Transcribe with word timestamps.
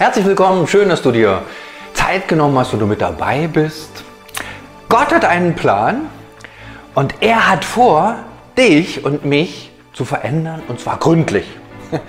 Herzlich 0.00 0.24
willkommen, 0.24 0.66
schön, 0.66 0.88
dass 0.88 1.02
du 1.02 1.12
dir 1.12 1.42
Zeit 1.92 2.26
genommen 2.26 2.58
hast 2.58 2.72
und 2.72 2.78
du 2.78 2.86
mit 2.86 3.02
dabei 3.02 3.48
bist. 3.48 4.02
Gott 4.88 5.12
hat 5.12 5.26
einen 5.26 5.54
Plan 5.54 6.06
und 6.94 7.16
er 7.20 7.50
hat 7.50 7.66
vor, 7.66 8.14
dich 8.56 9.04
und 9.04 9.26
mich 9.26 9.70
zu 9.92 10.06
verändern 10.06 10.62
und 10.68 10.80
zwar 10.80 10.96
gründlich. 10.96 11.44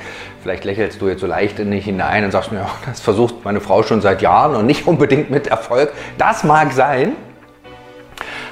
Vielleicht 0.42 0.64
lächelst 0.64 1.02
du 1.02 1.10
jetzt 1.10 1.20
so 1.20 1.28
leicht 1.28 1.60
in 1.60 1.70
dich 1.70 1.84
hinein 1.84 2.24
und 2.24 2.32
sagst 2.32 2.54
mir, 2.54 2.62
oh, 2.66 2.86
das 2.86 3.02
versucht 3.02 3.44
meine 3.44 3.60
Frau 3.60 3.84
schon 3.84 4.00
seit 4.00 4.22
Jahren 4.22 4.56
und 4.56 4.68
nicht 4.68 4.88
unbedingt 4.88 5.30
mit 5.30 5.48
Erfolg. 5.48 5.92
Das 6.18 6.46
mag 6.46 6.72
sein. 6.72 7.18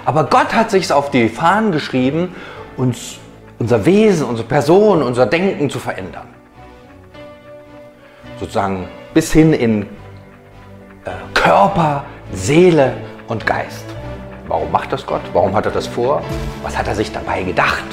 Aber 0.04 0.26
Gott 0.26 0.54
hat 0.54 0.70
sich 0.70 0.92
auf 0.92 1.12
die 1.12 1.30
Fahnen 1.30 1.72
geschrieben, 1.72 2.36
uns 2.76 3.20
unser 3.58 3.86
Wesen, 3.86 4.26
unsere 4.26 4.50
Person, 4.50 5.02
unser 5.02 5.26
Denken 5.26 5.70
zu 5.70 5.80
verändern. 5.80 6.28
Sozusagen 8.38 8.90
bis 9.14 9.32
hin 9.32 9.54
in 9.54 9.84
äh, 11.06 11.12
Körper, 11.34 12.04
Seele 12.32 12.98
und 13.28 13.46
Geist. 13.46 13.86
Warum 14.48 14.72
macht 14.72 14.92
das 14.92 15.06
Gott? 15.06 15.22
Warum 15.34 15.56
hat 15.56 15.66
er 15.66 15.72
das 15.72 15.88
vor? 15.88 16.22
Was 16.64 16.78
hat 16.78 16.88
er 16.88 16.96
sich 16.96 17.12
dabei 17.12 17.44
gedacht? 17.44 17.84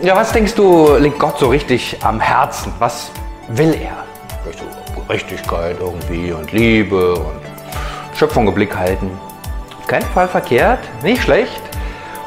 Ja, 0.00 0.14
was 0.14 0.32
denkst 0.32 0.54
du, 0.54 0.96
liegt 0.96 1.18
Gott 1.18 1.38
so 1.38 1.48
richtig 1.48 1.96
am 2.04 2.20
Herzen? 2.20 2.72
Was 2.78 3.10
will 3.48 3.74
er? 3.74 4.04
Gerechtigkeit 5.08 5.76
irgendwie 5.80 6.32
und 6.32 6.52
Liebe 6.52 7.14
und 7.14 7.40
Schöpfung 8.14 8.46
im 8.46 8.54
Blick 8.54 8.76
halten. 8.76 9.10
Auf 9.78 9.86
keinen 9.86 10.06
Fall 10.06 10.28
verkehrt, 10.28 10.80
nicht 11.02 11.22
schlecht. 11.22 11.62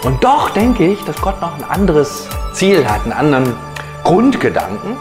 Und 0.04 0.24
doch 0.24 0.50
denke 0.50 0.86
ich, 0.86 1.04
dass 1.06 1.16
Gott 1.22 1.40
noch 1.42 1.56
ein 1.58 1.64
anderes 1.64 2.28
Ziel 2.54 2.86
hat, 2.90 3.04
einen 3.04 3.14
anderen 3.14 3.56
Grundgedanken. 4.04 4.98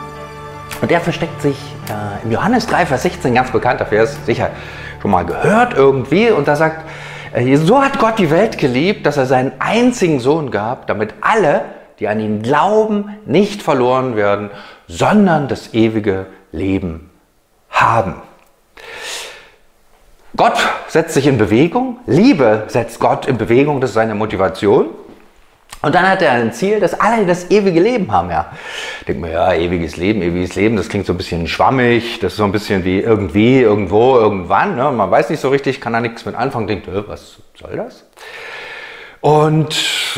Und 0.81 0.91
der 0.91 1.01
versteckt 1.01 1.43
sich 1.43 1.57
äh, 1.89 2.25
im 2.25 2.33
Johannes 2.33 2.67
3, 2.67 2.87
Vers 2.87 3.03
16, 3.03 3.35
ganz 3.35 3.51
bekannter 3.51 3.87
Vers, 3.87 4.17
sicher 4.25 4.51
schon 5.01 5.11
mal 5.11 5.25
gehört 5.25 5.75
irgendwie. 5.75 6.31
Und 6.31 6.49
da 6.49 6.57
sagt, 6.57 6.85
äh, 7.33 7.57
so 7.57 7.83
hat 7.83 7.99
Gott 7.99 8.19
die 8.19 8.31
Welt 8.31 8.59
geliebt, 8.59 9.07
dass 9.07 9.17
er 9.17 9.27
seinen 9.27 9.53
einzigen 9.59 10.21
Sohn 10.21 10.51
gab, 10.51 10.87
damit 10.87 11.15
alle, 11.21 11.63
die 11.99 12.09
an 12.09 12.21
ihn 12.21 12.43
glauben, 12.43 13.17
nicht 13.27 13.63
verloren 13.63 14.17
werden, 14.17 14.51
sondern 14.89 15.49
das 15.49 15.75
ewige 15.75 16.27
Leben 16.53 17.11
haben. 17.71 18.15
Gott 20.37 20.59
setzt 20.89 21.15
sich 21.15 21.27
in 21.27 21.39
Bewegung, 21.39 21.99
Liebe 22.07 22.65
setzt 22.69 23.01
Gott 23.01 23.27
in 23.27 23.37
Bewegung, 23.37 23.81
das 23.81 23.91
ist 23.91 23.95
seine 23.95 24.15
Motivation. 24.15 24.87
Und 25.83 25.95
dann 25.95 26.09
hat 26.09 26.21
er 26.21 26.33
ein 26.33 26.53
Ziel, 26.53 26.79
dass 26.79 26.99
alle 26.99 27.25
das 27.25 27.51
ewige 27.51 27.81
Leben 27.81 28.13
haben. 28.13 28.31
Ja, 28.31 28.53
denkt 29.09 29.23
man, 29.23 29.33
ja, 29.33 29.55
ewiges 29.55 29.97
Leben, 29.97 30.21
ewiges 30.21 30.55
Leben, 30.55 30.77
das 30.77 30.89
klingt 30.89 31.07
so 31.07 31.15
ein 31.15 31.17
bisschen 31.17 31.47
schwammig, 31.47 32.19
das 32.21 32.33
ist 32.33 32.39
so 32.39 32.45
ein 32.45 32.53
bisschen 32.53 32.85
wie 32.85 33.01
irgendwie, 33.01 33.61
irgendwo, 33.61 34.17
irgendwann. 34.17 34.77
Ne? 34.77 34.91
Man 34.91 35.11
weiß 35.11 35.31
nicht 35.31 35.41
so 35.41 35.49
richtig, 35.49 35.81
kann 35.81 35.95
da 35.95 36.01
nichts 36.01 36.27
mit 36.27 36.35
anfangen, 36.35 36.67
denkt, 36.67 36.87
was 37.07 37.39
soll 37.59 37.77
das? 37.77 38.05
Und 39.23 39.77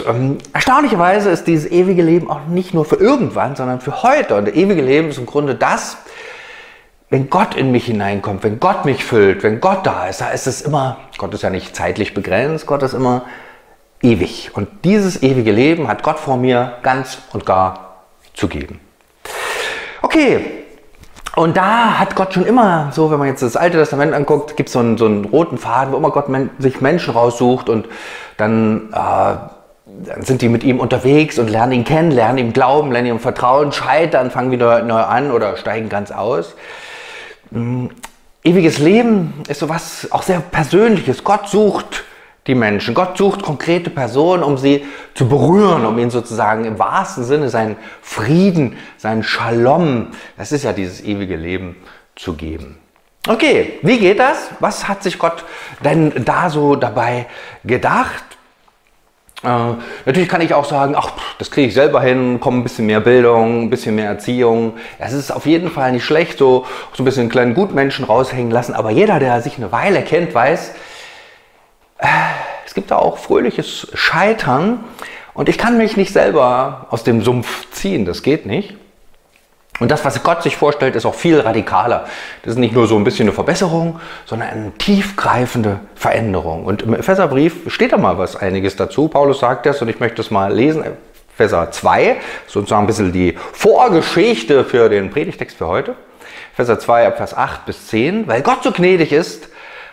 ähm, 0.08 0.38
erstaunlicherweise 0.52 1.30
ist 1.30 1.46
dieses 1.46 1.70
ewige 1.70 2.02
Leben 2.02 2.30
auch 2.30 2.46
nicht 2.46 2.72
nur 2.72 2.84
für 2.84 2.96
irgendwann, 2.96 3.56
sondern 3.56 3.80
für 3.80 4.02
heute. 4.02 4.36
Und 4.36 4.48
das 4.48 4.54
ewige 4.54 4.82
Leben 4.82 5.08
ist 5.08 5.18
im 5.18 5.26
Grunde 5.26 5.54
das, 5.54 5.96
wenn 7.10 7.28
Gott 7.28 7.54
in 7.54 7.72
mich 7.72 7.86
hineinkommt, 7.86 8.42
wenn 8.42 8.58
Gott 8.58 8.84
mich 8.84 9.04
füllt, 9.04 9.42
wenn 9.42 9.60
Gott 9.60 9.86
da 9.86 10.06
ist, 10.06 10.20
da 10.20 10.30
ist 10.30 10.46
es 10.46 10.62
immer, 10.62 10.98
Gott 11.18 11.34
ist 11.34 11.42
ja 11.42 11.50
nicht 11.50 11.76
zeitlich 11.76 12.14
begrenzt, 12.14 12.66
Gott 12.66 12.82
ist 12.82 12.94
immer 12.94 13.26
ewig. 14.02 14.50
Und 14.54 14.68
dieses 14.84 15.22
ewige 15.22 15.52
Leben 15.52 15.88
hat 15.88 16.02
Gott 16.02 16.18
vor 16.18 16.36
mir 16.36 16.74
ganz 16.82 17.18
und 17.32 17.46
gar 17.46 18.02
zu 18.34 18.48
geben. 18.48 18.80
Okay, 20.02 20.62
und 21.34 21.56
da 21.56 21.98
hat 21.98 22.14
Gott 22.14 22.34
schon 22.34 22.44
immer, 22.44 22.90
so 22.92 23.10
wenn 23.10 23.18
man 23.18 23.28
jetzt 23.28 23.42
das 23.42 23.56
Alte 23.56 23.78
Testament 23.78 24.12
anguckt, 24.12 24.56
gibt 24.56 24.68
es 24.68 24.74
so 24.74 24.80
einen 24.80 25.24
roten 25.24 25.56
Faden, 25.56 25.92
wo 25.92 25.96
immer 25.96 26.10
Gott 26.10 26.28
men 26.28 26.50
sich 26.58 26.80
Menschen 26.82 27.14
raussucht 27.14 27.70
und 27.70 27.88
dann, 28.36 28.90
äh, 28.92 28.96
dann 28.96 30.22
sind 30.22 30.42
die 30.42 30.50
mit 30.50 30.62
ihm 30.62 30.78
unterwegs 30.78 31.38
und 31.38 31.48
lernen 31.48 31.72
ihn 31.72 31.84
kennen, 31.84 32.10
lernen 32.10 32.38
ihm 32.38 32.52
glauben, 32.52 32.92
lernen 32.92 33.08
ihm 33.08 33.18
vertrauen, 33.18 33.72
scheitern, 33.72 34.30
fangen 34.30 34.50
wieder 34.50 34.82
neu 34.82 35.00
an 35.00 35.30
oder 35.30 35.56
steigen 35.56 35.88
ganz 35.88 36.10
aus. 36.10 36.54
Mhm. 37.50 37.90
Ewiges 38.44 38.78
Leben 38.78 39.34
ist 39.48 39.60
sowas 39.60 40.08
auch 40.10 40.24
sehr 40.24 40.40
Persönliches. 40.40 41.22
Gott 41.22 41.48
sucht 41.48 42.02
die 42.46 42.54
Menschen. 42.54 42.94
Gott 42.94 43.16
sucht 43.16 43.42
konkrete 43.42 43.90
Personen, 43.90 44.42
um 44.42 44.58
sie 44.58 44.84
zu 45.14 45.28
berühren, 45.28 45.86
um 45.86 45.98
ihnen 45.98 46.10
sozusagen 46.10 46.64
im 46.64 46.78
wahrsten 46.78 47.24
Sinne 47.24 47.48
seinen 47.48 47.76
Frieden, 48.00 48.76
seinen 48.96 49.22
Shalom, 49.22 50.08
das 50.36 50.52
ist 50.52 50.64
ja 50.64 50.72
dieses 50.72 51.02
ewige 51.02 51.36
Leben, 51.36 51.76
zu 52.16 52.34
geben. 52.34 52.78
Okay, 53.28 53.78
wie 53.82 53.98
geht 53.98 54.18
das? 54.18 54.48
Was 54.58 54.88
hat 54.88 55.04
sich 55.04 55.18
Gott 55.18 55.44
denn 55.84 56.24
da 56.24 56.50
so 56.50 56.74
dabei 56.74 57.26
gedacht? 57.62 58.24
Äh, 59.44 59.74
natürlich 60.06 60.28
kann 60.28 60.40
ich 60.40 60.54
auch 60.54 60.64
sagen, 60.64 60.94
ach, 60.96 61.12
das 61.38 61.50
kriege 61.50 61.68
ich 61.68 61.74
selber 61.74 62.00
hin, 62.00 62.38
komm 62.40 62.58
ein 62.58 62.62
bisschen 62.64 62.86
mehr 62.86 63.00
Bildung, 63.00 63.62
ein 63.62 63.70
bisschen 63.70 63.94
mehr 63.94 64.06
Erziehung. 64.06 64.74
Es 64.98 65.12
ist 65.12 65.30
auf 65.30 65.46
jeden 65.46 65.70
Fall 65.70 65.92
nicht 65.92 66.04
schlecht, 66.04 66.38
so, 66.38 66.66
so 66.92 67.02
ein 67.02 67.04
bisschen 67.04 67.22
einen 67.22 67.30
kleinen 67.30 67.54
Gutmenschen 67.54 68.04
raushängen 68.04 68.50
lassen. 68.50 68.74
Aber 68.74 68.90
jeder, 68.90 69.20
der 69.20 69.40
sich 69.40 69.56
eine 69.56 69.70
Weile 69.70 70.02
kennt, 70.02 70.34
weiß, 70.34 70.72
es 72.64 72.74
gibt 72.74 72.90
da 72.90 72.96
auch 72.96 73.18
fröhliches 73.18 73.88
Scheitern. 73.94 74.84
Und 75.34 75.48
ich 75.48 75.58
kann 75.58 75.78
mich 75.78 75.96
nicht 75.96 76.12
selber 76.12 76.86
aus 76.90 77.04
dem 77.04 77.22
Sumpf 77.22 77.70
ziehen, 77.70 78.04
das 78.04 78.22
geht 78.22 78.46
nicht. 78.46 78.76
Und 79.80 79.90
das, 79.90 80.04
was 80.04 80.22
Gott 80.22 80.42
sich 80.42 80.56
vorstellt, 80.56 80.94
ist 80.94 81.06
auch 81.06 81.14
viel 81.14 81.40
radikaler. 81.40 82.04
Das 82.42 82.52
ist 82.52 82.58
nicht 82.58 82.74
nur 82.74 82.86
so 82.86 82.96
ein 82.96 83.04
bisschen 83.04 83.26
eine 83.26 83.34
Verbesserung, 83.34 83.98
sondern 84.26 84.50
eine 84.50 84.72
tiefgreifende 84.72 85.80
Veränderung. 85.94 86.66
Und 86.66 86.82
im 86.82 86.94
Epheserbrief 86.94 87.72
steht 87.72 87.92
da 87.92 87.98
mal 87.98 88.18
was 88.18 88.36
einiges 88.36 88.76
dazu. 88.76 89.08
Paulus 89.08 89.40
sagt 89.40 89.66
das 89.66 89.80
und 89.82 89.88
ich 89.88 89.98
möchte 89.98 90.20
es 90.20 90.30
mal 90.30 90.52
lesen. 90.52 90.84
Epheser 91.34 91.70
2, 91.70 92.16
sozusagen 92.46 92.84
ein 92.84 92.86
bisschen 92.86 93.12
die 93.12 93.36
Vorgeschichte 93.52 94.64
für 94.64 94.90
den 94.90 95.10
Predigtext 95.10 95.56
für 95.56 95.66
heute. 95.66 95.94
Epheser 96.52 96.78
2, 96.78 97.10
Vers 97.12 97.34
8 97.36 97.64
bis 97.64 97.86
10. 97.88 98.28
Weil 98.28 98.42
Gott 98.42 98.62
so 98.62 98.70
gnädig 98.70 99.12
ist, 99.12 99.48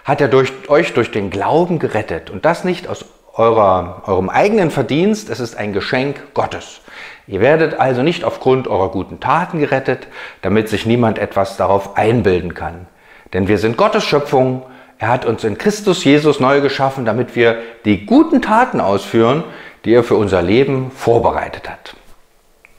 hat 0.09 0.21
er 0.21 0.27
durch, 0.27 0.51
euch 0.69 0.93
durch 0.93 1.11
den 1.11 1.29
Glauben 1.29 1.77
gerettet. 1.77 2.31
Und 2.31 2.43
das 2.43 2.63
nicht 2.63 2.87
aus 2.87 3.05
eurer, 3.35 4.01
eurem 4.07 4.27
eigenen 4.27 4.71
Verdienst, 4.71 5.29
es 5.29 5.39
ist 5.39 5.55
ein 5.55 5.71
Geschenk 5.71 6.33
Gottes. 6.33 6.81
Ihr 7.27 7.41
werdet 7.41 7.79
also 7.79 8.01
nicht 8.01 8.23
aufgrund 8.23 8.67
eurer 8.67 8.89
guten 8.89 9.19
Taten 9.19 9.59
gerettet, 9.59 10.07
damit 10.41 10.67
sich 10.67 10.87
niemand 10.87 11.19
etwas 11.19 11.57
darauf 11.57 11.95
einbilden 11.95 12.55
kann. 12.55 12.87
Denn 13.33 13.47
wir 13.47 13.59
sind 13.59 13.77
Gottes 13.77 14.03
Schöpfung. 14.03 14.63
Er 14.97 15.09
hat 15.09 15.25
uns 15.25 15.43
in 15.43 15.59
Christus 15.59 16.03
Jesus 16.03 16.39
neu 16.39 16.59
geschaffen, 16.59 17.05
damit 17.05 17.35
wir 17.35 17.59
die 17.85 18.07
guten 18.07 18.41
Taten 18.41 18.81
ausführen, 18.81 19.43
die 19.85 19.93
er 19.93 20.03
für 20.03 20.15
unser 20.15 20.41
Leben 20.41 20.89
vorbereitet 20.89 21.69
hat. 21.69 21.95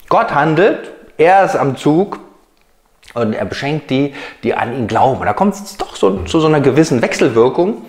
Gott 0.08 0.34
handelt, 0.34 0.90
er 1.16 1.44
ist 1.44 1.54
am 1.54 1.76
Zug 1.76 2.18
und 3.14 3.32
er 3.32 3.44
beschenkt 3.44 3.90
die, 3.90 4.14
die 4.42 4.54
an 4.54 4.74
ihn 4.74 4.86
glauben. 4.86 5.20
Und 5.20 5.26
da 5.26 5.32
kommt 5.32 5.54
es 5.54 5.76
doch 5.76 5.96
so, 5.96 6.24
zu 6.24 6.40
so 6.40 6.46
einer 6.46 6.60
gewissen 6.60 7.02
Wechselwirkung 7.02 7.82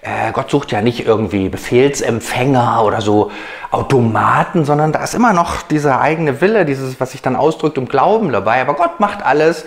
äh, 0.00 0.32
Gott 0.32 0.50
sucht 0.50 0.70
ja 0.72 0.80
nicht 0.80 1.06
irgendwie 1.06 1.48
Befehlsempfänger 1.48 2.84
oder 2.84 3.00
so 3.00 3.30
Automaten, 3.70 4.64
sondern 4.64 4.92
da 4.92 5.02
ist 5.02 5.14
immer 5.14 5.32
noch 5.32 5.62
dieser 5.62 6.00
eigene 6.00 6.40
Wille, 6.40 6.64
dieses, 6.64 7.00
was 7.00 7.12
sich 7.12 7.22
dann 7.22 7.36
ausdrückt, 7.36 7.78
um 7.78 7.88
Glauben 7.88 8.30
dabei. 8.30 8.60
Aber 8.60 8.74
Gott 8.74 9.00
macht 9.00 9.24
alles. 9.24 9.64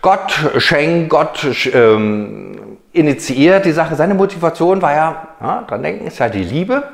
Gott 0.00 0.32
schenkt, 0.58 1.10
Gott 1.10 1.46
ähm, 1.72 2.78
initiiert 2.92 3.66
die 3.66 3.72
Sache. 3.72 3.94
Seine 3.94 4.14
Motivation 4.14 4.80
war 4.80 4.94
ja, 4.94 5.28
ja, 5.40 5.64
dran 5.66 5.82
denken, 5.82 6.06
ist 6.06 6.18
ja 6.18 6.28
die 6.28 6.44
Liebe. 6.44 6.90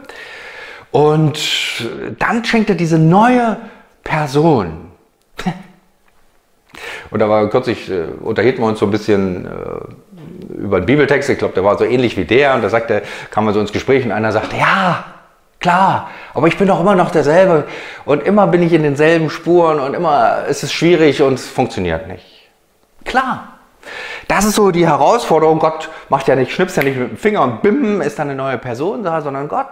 Und 0.90 1.38
dann 2.18 2.44
schenkt 2.44 2.70
er 2.70 2.76
diese 2.76 2.98
neue 2.98 3.56
Person. 4.02 4.90
Und 7.10 7.18
da 7.18 7.28
war 7.28 7.48
kürzlich, 7.48 7.90
äh, 7.90 8.04
unterhielten 8.20 8.62
wir 8.62 8.68
uns 8.68 8.78
so 8.78 8.86
ein 8.86 8.90
bisschen 8.90 9.46
äh, 9.46 10.58
über 10.60 10.78
einen 10.78 10.86
Bibeltext, 10.86 11.28
ich 11.30 11.38
glaube, 11.38 11.54
der 11.54 11.64
war 11.64 11.76
so 11.78 11.84
ähnlich 11.84 12.16
wie 12.16 12.24
der, 12.24 12.54
und 12.54 12.62
da 12.62 12.68
sagte, 12.68 13.02
kam 13.30 13.44
man 13.44 13.54
so 13.54 13.60
ins 13.60 13.72
Gespräch 13.72 14.04
und 14.04 14.12
einer 14.12 14.32
sagte, 14.32 14.56
ja, 14.56 15.04
klar, 15.58 16.10
aber 16.34 16.46
ich 16.48 16.56
bin 16.56 16.68
doch 16.68 16.80
immer 16.80 16.94
noch 16.94 17.10
derselbe 17.10 17.64
und 18.04 18.22
immer 18.22 18.46
bin 18.46 18.62
ich 18.62 18.72
in 18.72 18.82
denselben 18.82 19.30
Spuren 19.30 19.80
und 19.80 19.94
immer 19.94 20.44
ist 20.48 20.62
es 20.62 20.72
schwierig 20.72 21.22
und 21.22 21.34
es 21.34 21.48
funktioniert 21.48 22.08
nicht. 22.08 22.24
Klar. 23.04 23.48
Das 24.28 24.44
ist 24.44 24.54
so 24.54 24.70
die 24.70 24.86
Herausforderung. 24.86 25.58
Gott 25.58 25.88
macht 26.08 26.28
ja 26.28 26.36
nicht, 26.36 26.52
schnippst 26.52 26.76
ja 26.76 26.84
nicht 26.84 26.96
mit 26.96 27.10
dem 27.10 27.16
Finger 27.16 27.42
und 27.42 27.62
bim, 27.62 28.00
ist 28.00 28.18
da 28.18 28.22
eine 28.22 28.34
neue 28.36 28.58
Person 28.58 29.02
da, 29.02 29.20
sondern 29.20 29.48
Gott 29.48 29.68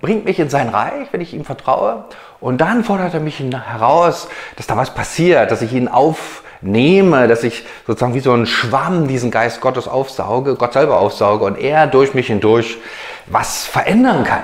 bringt 0.00 0.24
mich 0.24 0.38
in 0.38 0.48
sein 0.48 0.68
Reich, 0.68 1.08
wenn 1.12 1.20
ich 1.20 1.34
ihm 1.34 1.44
vertraue. 1.44 2.04
Und 2.40 2.60
dann 2.60 2.82
fordert 2.84 3.14
er 3.14 3.20
mich 3.20 3.38
heraus, 3.38 4.28
dass 4.56 4.66
da 4.66 4.76
was 4.76 4.94
passiert, 4.94 5.50
dass 5.50 5.62
ich 5.62 5.72
ihn 5.72 5.88
auf, 5.88 6.42
nehme, 6.62 7.28
dass 7.28 7.44
ich 7.44 7.64
sozusagen 7.86 8.14
wie 8.14 8.20
so 8.20 8.32
ein 8.32 8.46
Schwamm 8.46 9.08
diesen 9.08 9.30
Geist 9.30 9.60
Gottes 9.60 9.88
aufsauge, 9.88 10.54
Gott 10.54 10.72
selber 10.72 10.98
aufsauge 10.98 11.44
und 11.44 11.58
er 11.58 11.86
durch 11.86 12.14
mich 12.14 12.28
hindurch 12.28 12.78
was 13.26 13.64
verändern 13.64 14.24
kann. 14.24 14.42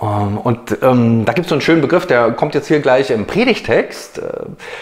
Ähm, 0.00 0.38
und 0.38 0.78
ähm, 0.82 1.24
da 1.24 1.32
gibt 1.32 1.46
es 1.46 1.48
so 1.48 1.54
einen 1.54 1.62
schönen 1.62 1.82
Begriff, 1.82 2.06
der 2.06 2.32
kommt 2.32 2.54
jetzt 2.54 2.68
hier 2.68 2.80
gleich 2.80 3.10
im 3.10 3.26
Predigtext. 3.26 4.18
Äh, 4.18 4.22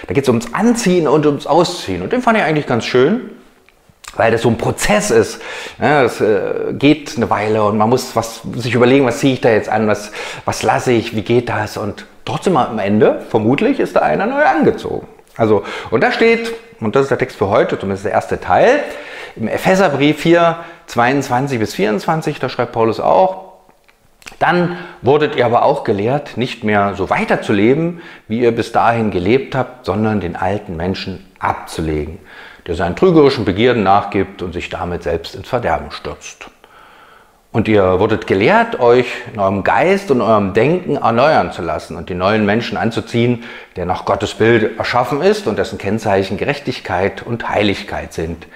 da 0.06 0.14
geht 0.14 0.24
es 0.24 0.28
ums 0.28 0.52
Anziehen 0.54 1.08
und 1.08 1.26
ums 1.26 1.46
Ausziehen. 1.46 2.02
Und 2.02 2.12
den 2.12 2.22
fand 2.22 2.38
ich 2.38 2.44
eigentlich 2.44 2.66
ganz 2.66 2.84
schön, 2.84 3.30
weil 4.18 4.32
das 4.32 4.42
so 4.42 4.50
ein 4.50 4.58
Prozess 4.58 5.10
ist. 5.10 5.40
Ja, 5.80 6.04
äh, 6.04 6.74
geht 6.74 7.16
eine 7.16 7.30
Weile 7.30 7.62
und 7.64 7.78
man 7.78 7.88
muss 7.88 8.14
was, 8.14 8.42
sich 8.56 8.74
überlegen, 8.74 9.06
was 9.06 9.20
ziehe 9.20 9.32
ich 9.32 9.40
da 9.40 9.48
jetzt 9.48 9.70
an, 9.70 9.88
was, 9.88 10.12
was 10.44 10.62
lasse 10.62 10.92
ich, 10.92 11.16
wie 11.16 11.22
geht 11.22 11.48
das. 11.48 11.78
Und 11.78 12.04
trotzdem 12.26 12.56
am 12.58 12.78
Ende, 12.78 13.24
vermutlich, 13.30 13.80
ist 13.80 13.96
da 13.96 14.00
einer 14.00 14.26
neu 14.26 14.44
angezogen. 14.44 15.06
Also, 15.36 15.62
und 15.90 16.02
da 16.02 16.12
steht, 16.12 16.52
und 16.80 16.96
das 16.96 17.04
ist 17.04 17.10
der 17.10 17.18
Text 17.18 17.38
für 17.38 17.48
heute, 17.48 17.78
zumindest 17.78 18.04
der 18.04 18.12
erste 18.12 18.40
Teil, 18.40 18.80
im 19.36 19.46
Epheserbrief 19.46 20.20
4, 20.20 20.56
22 20.86 21.58
bis 21.60 21.74
24, 21.74 22.40
da 22.40 22.48
schreibt 22.48 22.72
Paulus 22.72 22.98
auch, 22.98 23.48
dann 24.40 24.76
wurdet 25.00 25.36
ihr 25.36 25.46
aber 25.46 25.64
auch 25.64 25.84
gelehrt, 25.84 26.36
nicht 26.36 26.64
mehr 26.64 26.94
so 26.96 27.08
weiterzuleben, 27.08 28.00
wie 28.26 28.40
ihr 28.40 28.52
bis 28.52 28.72
dahin 28.72 29.10
gelebt 29.10 29.54
habt, 29.54 29.86
sondern 29.86 30.20
den 30.20 30.36
alten 30.36 30.76
Menschen 30.76 31.24
abzulegen, 31.38 32.18
der 32.68 32.76
seinen 32.76 32.94
trügerischen 32.94 33.46
Begierden 33.46 33.82
nachgibt 33.82 34.42
und 34.42 34.52
sich 34.52 34.68
damit 34.68 35.02
selbst 35.02 35.34
ins 35.34 35.48
Verderben 35.48 35.90
stürzt. 35.90 36.50
Und 37.50 37.66
ihr 37.66 37.98
wurdet 37.98 38.26
gelehrt, 38.26 38.78
euch 38.78 39.06
in 39.32 39.40
eurem 39.40 39.64
Geist 39.64 40.10
und 40.10 40.20
eurem 40.20 40.52
Denken 40.52 40.96
erneuern 40.96 41.50
zu 41.50 41.62
lassen 41.62 41.96
und 41.96 42.10
den 42.10 42.18
neuen 42.18 42.44
Menschen 42.44 42.76
anzuziehen, 42.76 43.44
der 43.76 43.86
nach 43.86 44.04
Gottes 44.04 44.34
Bild 44.34 44.78
erschaffen 44.78 45.22
ist 45.22 45.46
und 45.46 45.58
dessen 45.58 45.78
Kennzeichen 45.78 46.36
Gerechtigkeit 46.36 47.22
und 47.22 47.48
Heiligkeit 47.48 48.12
sind 48.12 48.46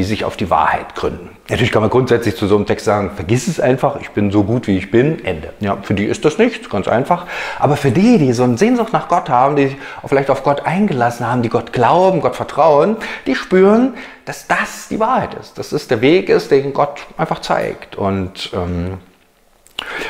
die 0.00 0.04
sich 0.04 0.24
auf 0.24 0.38
die 0.38 0.48
Wahrheit 0.48 0.94
gründen. 0.94 1.28
Natürlich 1.50 1.70
kann 1.70 1.82
man 1.82 1.90
grundsätzlich 1.90 2.34
zu 2.34 2.46
so 2.46 2.56
einem 2.56 2.64
Text 2.64 2.86
sagen, 2.86 3.10
vergiss 3.16 3.48
es 3.48 3.60
einfach, 3.60 4.00
ich 4.00 4.08
bin 4.12 4.30
so 4.30 4.44
gut 4.44 4.66
wie 4.66 4.78
ich 4.78 4.90
bin, 4.90 5.22
Ende. 5.26 5.52
Ja, 5.60 5.76
für 5.82 5.92
die 5.92 6.06
ist 6.06 6.24
das 6.24 6.38
nichts, 6.38 6.70
ganz 6.70 6.88
einfach. 6.88 7.26
Aber 7.58 7.76
für 7.76 7.90
die, 7.90 8.16
die 8.16 8.32
so 8.32 8.44
eine 8.44 8.56
Sehnsucht 8.56 8.94
nach 8.94 9.08
Gott 9.08 9.28
haben, 9.28 9.56
die 9.56 9.66
sich 9.66 9.76
vielleicht 10.06 10.30
auf 10.30 10.42
Gott 10.42 10.64
eingelassen 10.64 11.30
haben, 11.30 11.42
die 11.42 11.50
Gott 11.50 11.74
glauben, 11.74 12.22
Gott 12.22 12.34
vertrauen, 12.34 12.96
die 13.26 13.34
spüren, 13.34 13.92
dass 14.24 14.46
das 14.46 14.88
die 14.88 14.98
Wahrheit 14.98 15.34
ist, 15.34 15.58
dass 15.58 15.72
es 15.72 15.86
der 15.86 16.00
Weg 16.00 16.30
ist, 16.30 16.50
den 16.50 16.72
Gott 16.72 17.00
einfach 17.18 17.40
zeigt. 17.40 17.94
Und 17.94 18.52
ähm, 18.54 18.96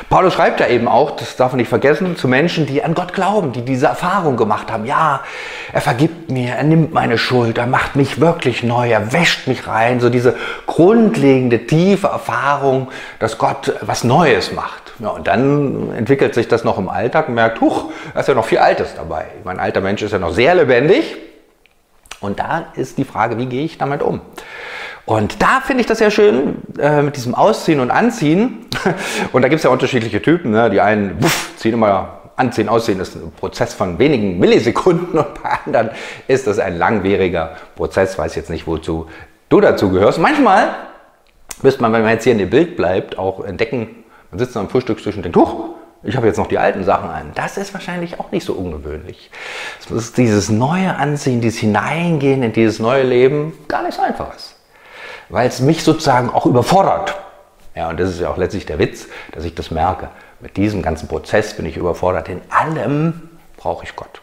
Paulus 0.08 0.34
schreibt 0.34 0.60
ja 0.60 0.66
eben 0.66 0.88
auch, 0.88 1.12
das 1.12 1.36
darf 1.36 1.52
man 1.52 1.58
nicht 1.58 1.68
vergessen, 1.68 2.16
zu 2.16 2.26
Menschen, 2.28 2.66
die 2.66 2.82
an 2.82 2.94
Gott 2.94 3.12
glauben, 3.12 3.52
die 3.52 3.64
diese 3.64 3.86
Erfahrung 3.86 4.36
gemacht 4.36 4.70
haben. 4.72 4.84
Ja, 4.84 5.20
er 5.72 5.80
vergibt 5.80 6.30
mir, 6.30 6.54
er 6.54 6.64
nimmt 6.64 6.92
meine 6.92 7.18
Schuld, 7.18 7.58
er 7.58 7.66
macht 7.66 7.96
mich 7.96 8.20
wirklich 8.20 8.62
neu, 8.62 8.90
er 8.90 9.12
wäscht 9.12 9.46
mich 9.46 9.66
rein. 9.66 10.00
So 10.00 10.10
diese 10.10 10.36
grundlegende, 10.66 11.66
tiefe 11.66 12.08
Erfahrung, 12.08 12.88
dass 13.18 13.38
Gott 13.38 13.74
was 13.82 14.04
Neues 14.04 14.52
macht. 14.52 14.92
Ja, 14.98 15.10
und 15.10 15.26
dann 15.26 15.92
entwickelt 15.96 16.34
sich 16.34 16.48
das 16.48 16.64
noch 16.64 16.78
im 16.78 16.88
Alltag 16.88 17.28
und 17.28 17.34
merkt, 17.34 17.60
huch, 17.60 17.90
da 18.12 18.20
ist 18.20 18.28
ja 18.28 18.34
noch 18.34 18.44
viel 18.44 18.58
Altes 18.58 18.94
dabei. 18.96 19.26
Mein 19.44 19.60
alter 19.60 19.80
Mensch 19.80 20.02
ist 20.02 20.12
ja 20.12 20.18
noch 20.18 20.32
sehr 20.32 20.54
lebendig. 20.54 21.16
Und 22.20 22.38
da 22.38 22.66
ist 22.74 22.98
die 22.98 23.04
Frage, 23.04 23.38
wie 23.38 23.46
gehe 23.46 23.64
ich 23.64 23.78
damit 23.78 24.02
um? 24.02 24.20
Und 25.06 25.42
da 25.42 25.60
finde 25.60 25.80
ich 25.80 25.86
das 25.86 25.98
sehr 25.98 26.10
schön 26.10 26.56
äh, 26.78 27.02
mit 27.02 27.16
diesem 27.16 27.34
Ausziehen 27.34 27.80
und 27.80 27.90
Anziehen. 27.90 28.66
Und 29.32 29.42
da 29.42 29.48
gibt 29.48 29.58
es 29.58 29.64
ja 29.64 29.70
unterschiedliche 29.70 30.22
Typen. 30.22 30.52
Ne? 30.52 30.70
Die 30.70 30.80
einen 30.80 31.22
wuff, 31.22 31.52
ziehen 31.56 31.74
immer 31.74 32.20
Anziehen, 32.36 32.68
Ausziehen 32.68 33.00
ist 33.00 33.16
ein 33.16 33.32
Prozess 33.32 33.74
von 33.74 33.98
wenigen 33.98 34.38
Millisekunden 34.38 35.18
und 35.18 35.42
bei 35.42 35.50
anderen 35.66 35.90
ist 36.26 36.46
das 36.46 36.58
ein 36.58 36.78
langwieriger 36.78 37.56
Prozess. 37.76 38.18
Weiß 38.18 38.34
jetzt 38.34 38.48
nicht, 38.48 38.66
wozu 38.66 39.08
du 39.50 39.60
dazu 39.60 39.90
gehörst. 39.90 40.18
Manchmal 40.18 40.70
müsste 41.60 41.82
man, 41.82 41.92
wenn 41.92 42.02
man 42.02 42.12
jetzt 42.12 42.24
hier 42.24 42.32
in 42.32 42.38
dem 42.38 42.48
Bild 42.48 42.76
bleibt, 42.76 43.18
auch 43.18 43.44
entdecken, 43.44 44.04
man 44.30 44.38
sitzt 44.38 44.56
am 44.56 44.70
Frühstückstisch 44.70 45.16
und 45.16 45.22
denkt, 45.22 45.36
huch, 45.36 45.74
ich 46.02 46.16
habe 46.16 46.26
jetzt 46.26 46.38
noch 46.38 46.46
die 46.46 46.56
alten 46.56 46.82
Sachen 46.82 47.10
an. 47.10 47.32
Das 47.34 47.58
ist 47.58 47.74
wahrscheinlich 47.74 48.18
auch 48.18 48.30
nicht 48.30 48.46
so 48.46 48.54
ungewöhnlich. 48.54 49.30
Es 49.78 49.90
ist 49.90 50.16
dieses 50.16 50.48
neue 50.48 50.96
Anziehen, 50.96 51.42
dieses 51.42 51.60
Hineingehen 51.60 52.42
in 52.42 52.54
dieses 52.54 52.78
neue 52.78 53.02
Leben 53.02 53.52
gar 53.68 53.82
nicht 53.82 53.96
so 53.96 54.02
einfach 54.02 54.34
ist 54.34 54.59
weil 55.30 55.48
es 55.48 55.60
mich 55.60 55.82
sozusagen 55.82 56.30
auch 56.30 56.46
überfordert. 56.46 57.16
Ja, 57.74 57.88
und 57.88 57.98
das 57.98 58.10
ist 58.10 58.20
ja 58.20 58.28
auch 58.28 58.36
letztlich 58.36 58.66
der 58.66 58.78
Witz, 58.78 59.06
dass 59.32 59.44
ich 59.44 59.54
das 59.54 59.70
merke. 59.70 60.08
Mit 60.40 60.56
diesem 60.56 60.82
ganzen 60.82 61.08
Prozess 61.08 61.54
bin 61.54 61.66
ich 61.66 61.76
überfordert. 61.76 62.28
In 62.28 62.40
allem 62.50 63.30
brauche 63.56 63.84
ich 63.84 63.94
Gott. 63.96 64.20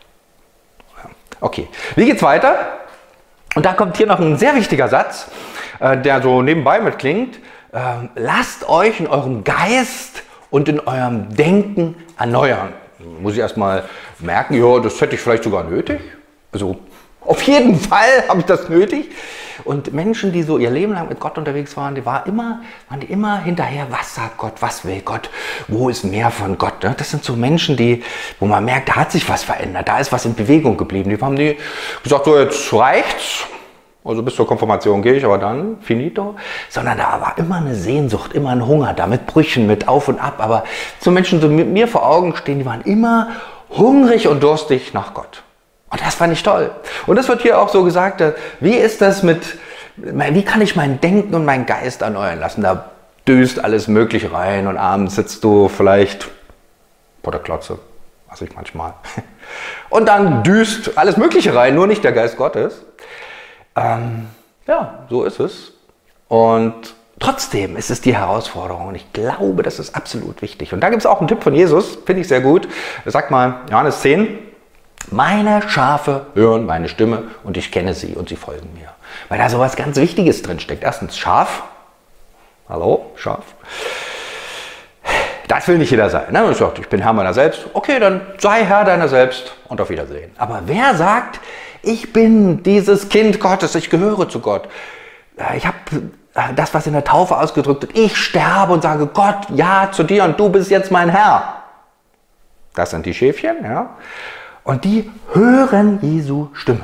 Okay, 1.39 1.67
wie 1.95 2.05
geht's 2.05 2.23
weiter? 2.23 2.55
Und 3.55 3.65
da 3.65 3.73
kommt 3.73 3.97
hier 3.97 4.07
noch 4.07 4.19
ein 4.19 4.37
sehr 4.37 4.55
wichtiger 4.55 4.87
Satz, 4.87 5.29
äh, 5.79 5.97
der 5.97 6.21
so 6.21 6.41
nebenbei 6.41 6.79
mitklingt. 6.79 7.39
Ähm, 7.73 8.09
lasst 8.15 8.67
euch 8.67 8.99
in 8.99 9.07
eurem 9.07 9.43
Geist 9.43 10.23
und 10.49 10.67
in 10.67 10.79
eurem 10.79 11.35
Denken 11.35 11.95
erneuern. 12.17 12.73
Muss 13.21 13.33
ich 13.33 13.39
erstmal 13.39 13.83
merken, 14.19 14.55
ja, 14.55 14.79
das 14.79 14.99
hätte 14.99 15.15
ich 15.15 15.21
vielleicht 15.21 15.43
sogar 15.43 15.63
nötig. 15.63 16.01
Also 16.51 16.77
auf 17.21 17.41
jeden 17.43 17.79
Fall 17.79 18.27
habe 18.27 18.39
ich 18.39 18.45
das 18.45 18.69
nötig. 18.69 19.11
Und 19.63 19.93
Menschen, 19.93 20.31
die 20.31 20.43
so 20.43 20.57
ihr 20.57 20.69
Leben 20.69 20.93
lang 20.93 21.09
mit 21.09 21.19
Gott 21.19 21.37
unterwegs 21.37 21.75
waren, 21.77 21.95
die 21.95 22.05
waren 22.05 22.27
immer, 22.27 22.61
waren 22.89 22.99
die 22.99 23.07
immer 23.07 23.39
hinterher, 23.39 23.87
was 23.89 24.15
sagt 24.15 24.37
Gott, 24.37 24.53
was 24.59 24.85
will 24.85 25.01
Gott, 25.01 25.29
wo 25.67 25.89
ist 25.89 26.03
mehr 26.03 26.31
von 26.31 26.57
Gott. 26.57 26.83
Ne? 26.83 26.95
Das 26.97 27.11
sind 27.11 27.23
so 27.23 27.33
Menschen, 27.33 27.77
die, 27.77 28.03
wo 28.39 28.45
man 28.45 28.63
merkt, 28.65 28.89
da 28.89 28.95
hat 28.95 29.11
sich 29.11 29.27
was 29.27 29.43
verändert, 29.43 29.87
da 29.87 29.99
ist 29.99 30.11
was 30.11 30.25
in 30.25 30.35
Bewegung 30.35 30.77
geblieben. 30.77 31.09
Die 31.09 31.19
haben 31.19 31.35
die 31.35 31.57
gesagt, 32.03 32.25
so 32.25 32.37
jetzt 32.37 32.73
reicht's. 32.73 33.45
Also 34.03 34.23
bis 34.23 34.35
zur 34.35 34.47
Konfirmation 34.47 35.01
gehe 35.01 35.15
ich, 35.15 35.25
aber 35.25 35.37
dann 35.37 35.79
finito. 35.81 36.35
Sondern 36.69 36.97
da 36.97 37.19
war 37.19 37.37
immer 37.37 37.57
eine 37.57 37.75
Sehnsucht, 37.75 38.33
immer 38.33 38.51
ein 38.51 38.65
Hunger 38.65 38.93
da, 38.93 39.05
mit 39.05 39.27
Brüchen, 39.27 39.67
mit 39.67 39.89
Auf 39.89 40.07
und 40.07 40.17
Ab. 40.19 40.35
Aber 40.37 40.63
so 41.01 41.11
Menschen, 41.11 41.41
die 41.41 41.47
mit 41.47 41.67
mir 41.67 41.89
vor 41.89 42.07
Augen 42.07 42.33
stehen, 42.37 42.59
die 42.59 42.65
waren 42.65 42.81
immer 42.81 43.31
hungrig 43.69 44.29
und 44.29 44.41
durstig 44.41 44.93
nach 44.93 45.13
Gott. 45.13 45.43
Und 45.89 46.01
das 46.01 46.15
fand 46.15 46.33
ich 46.33 46.43
toll. 46.43 46.71
Und 47.05 47.15
das 47.15 47.27
wird 47.27 47.41
hier 47.41 47.59
auch 47.59 47.69
so 47.69 47.83
gesagt, 47.83 48.21
äh, 48.21 48.33
wie 48.59 48.75
ist 48.75 49.01
das 49.01 49.23
mit, 49.23 49.57
wie 49.95 50.43
kann 50.43 50.61
ich 50.61 50.75
mein 50.75 50.99
Denken 50.99 51.33
und 51.33 51.45
meinen 51.45 51.65
Geist 51.65 52.01
erneuern 52.01 52.39
lassen? 52.39 52.61
Da 52.61 52.91
düst 53.27 53.63
alles 53.63 53.87
Mögliche 53.87 54.31
rein 54.31 54.67
und 54.67 54.77
abends 54.77 55.15
sitzt 55.15 55.43
du 55.43 55.67
vielleicht 55.69 56.27
vor 57.23 57.31
der 57.31 57.41
Klotze, 57.41 57.79
was 58.29 58.41
ich 58.41 58.55
manchmal. 58.55 58.93
Und 59.89 60.07
dann 60.07 60.43
düst 60.43 60.97
alles 60.97 61.17
Mögliche 61.17 61.55
rein, 61.55 61.75
nur 61.75 61.87
nicht 61.87 62.03
der 62.03 62.11
Geist 62.11 62.37
Gottes. 62.37 62.85
Ähm, 63.75 64.27
ja, 64.65 65.05
so 65.09 65.23
ist 65.23 65.39
es. 65.39 65.73
Und 66.27 66.95
trotzdem 67.19 67.77
ist 67.77 67.89
es 67.89 68.01
die 68.01 68.15
Herausforderung 68.15 68.87
und 68.87 68.95
ich 68.95 69.11
glaube, 69.13 69.63
das 69.63 69.79
ist 69.79 69.95
absolut 69.95 70.41
wichtig. 70.41 70.73
Und 70.73 70.81
da 70.81 70.89
gibt 70.89 71.01
es 71.01 71.05
auch 71.05 71.19
einen 71.19 71.27
Tipp 71.27 71.43
von 71.43 71.53
Jesus, 71.53 71.97
finde 72.05 72.21
ich 72.21 72.27
sehr 72.27 72.41
gut. 72.41 72.67
Sag 73.05 73.31
mal, 73.31 73.61
Johannes 73.69 74.01
10, 74.01 74.37
meine 75.11 75.67
Schafe 75.69 76.27
hören 76.33 76.65
meine 76.65 76.89
Stimme 76.89 77.23
und 77.43 77.57
ich 77.57 77.71
kenne 77.71 77.93
sie 77.93 78.15
und 78.15 78.29
sie 78.29 78.35
folgen 78.35 78.73
mir. 78.73 78.89
Weil 79.29 79.37
da 79.39 79.49
so 79.49 79.59
was 79.59 79.75
ganz 79.75 79.97
Wichtiges 79.97 80.41
drin 80.41 80.59
steckt. 80.59 80.83
Erstens 80.83 81.17
Schaf. 81.17 81.63
Hallo, 82.69 83.11
Schaf. 83.15 83.43
Das 85.47 85.67
will 85.67 85.77
nicht 85.77 85.91
jeder 85.91 86.09
sein. 86.09 86.31
Ne? 86.31 86.41
Man 86.41 86.53
sagt, 86.53 86.79
ich 86.79 86.89
bin 86.89 87.01
Herr 87.01 87.13
meiner 87.13 87.33
selbst. 87.33 87.67
Okay, 87.73 87.99
dann 87.99 88.21
sei 88.37 88.65
Herr 88.65 88.83
deiner 88.83 89.07
selbst 89.07 89.53
und 89.69 89.79
auf 89.79 89.89
Wiedersehen. 89.89 90.31
Aber 90.37 90.63
wer 90.65 90.95
sagt, 90.95 91.39
ich 91.81 92.11
bin 92.11 92.63
dieses 92.63 93.07
Kind 93.07 93.39
Gottes, 93.39 93.75
ich 93.75 93.89
gehöre 93.89 94.27
zu 94.27 94.41
Gott. 94.41 94.67
Ich 95.55 95.65
habe 95.65 95.77
das, 96.55 96.73
was 96.73 96.85
in 96.85 96.93
der 96.93 97.03
Taufe 97.03 97.37
ausgedrückt 97.37 97.83
wird. 97.83 97.97
Ich 97.97 98.17
sterbe 98.17 98.73
und 98.73 98.83
sage 98.83 99.07
Gott, 99.07 99.47
ja 99.53 99.89
zu 99.91 100.03
dir 100.03 100.25
und 100.25 100.39
du 100.39 100.49
bist 100.49 100.69
jetzt 100.69 100.91
mein 100.91 101.09
Herr. 101.09 101.63
Das 102.75 102.91
sind 102.91 103.05
die 103.05 103.13
Schäfchen, 103.13 103.63
ja. 103.63 103.91
Und 104.67 104.83
die 104.83 105.09
hören 105.31 105.99
Jesu 106.01 106.49
Stimme. 106.51 106.81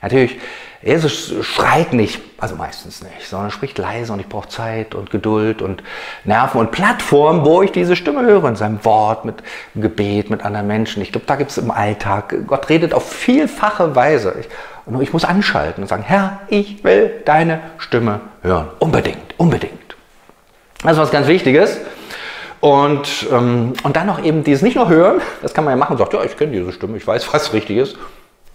Natürlich, 0.00 0.38
Jesus 0.80 1.34
schreit 1.42 1.92
nicht, 1.92 2.18
also 2.38 2.56
meistens 2.56 3.02
nicht, 3.02 3.28
sondern 3.28 3.50
spricht 3.50 3.76
leise 3.76 4.10
und 4.10 4.20
ich 4.20 4.28
brauche 4.28 4.48
Zeit 4.48 4.94
und 4.94 5.10
Geduld 5.10 5.60
und 5.60 5.82
Nerven 6.24 6.60
und 6.60 6.70
Plattformen, 6.70 7.44
wo 7.44 7.60
ich 7.60 7.72
diese 7.72 7.94
Stimme 7.94 8.22
höre, 8.22 8.48
in 8.48 8.56
seinem 8.56 8.82
Wort, 8.86 9.26
mit 9.26 9.34
Gebet, 9.74 10.30
mit 10.30 10.42
anderen 10.42 10.66
Menschen. 10.66 11.02
Ich 11.02 11.12
glaube, 11.12 11.26
da 11.26 11.36
gibt 11.36 11.50
es 11.50 11.58
im 11.58 11.70
Alltag, 11.70 12.34
Gott 12.46 12.70
redet 12.70 12.94
auf 12.94 13.06
vielfache 13.06 13.94
Weise. 13.94 14.36
Ich, 14.40 14.48
und 14.86 14.98
ich 15.02 15.12
muss 15.12 15.26
anschalten 15.26 15.82
und 15.82 15.88
sagen, 15.88 16.04
Herr, 16.06 16.40
ich 16.48 16.84
will 16.84 17.20
deine 17.26 17.60
Stimme 17.76 18.20
hören. 18.40 18.68
Unbedingt, 18.78 19.34
unbedingt. 19.36 19.94
Das 20.82 20.92
ist 20.92 20.98
was 20.98 21.10
ganz 21.10 21.26
Wichtiges. 21.26 21.80
Und, 22.60 23.26
ähm, 23.30 23.74
und 23.82 23.96
dann 23.96 24.06
noch 24.06 24.22
eben 24.22 24.44
dieses 24.44 24.62
nicht 24.62 24.76
nur 24.76 24.88
hören, 24.88 25.20
das 25.42 25.52
kann 25.52 25.64
man 25.64 25.72
ja 25.72 25.76
machen, 25.76 25.96
sagt, 25.96 26.14
ja, 26.14 26.22
ich 26.24 26.36
kenne 26.36 26.52
diese 26.52 26.72
Stimme, 26.72 26.96
ich 26.96 27.06
weiß, 27.06 27.28
was 27.32 27.52
richtig 27.52 27.76
ist, 27.76 27.96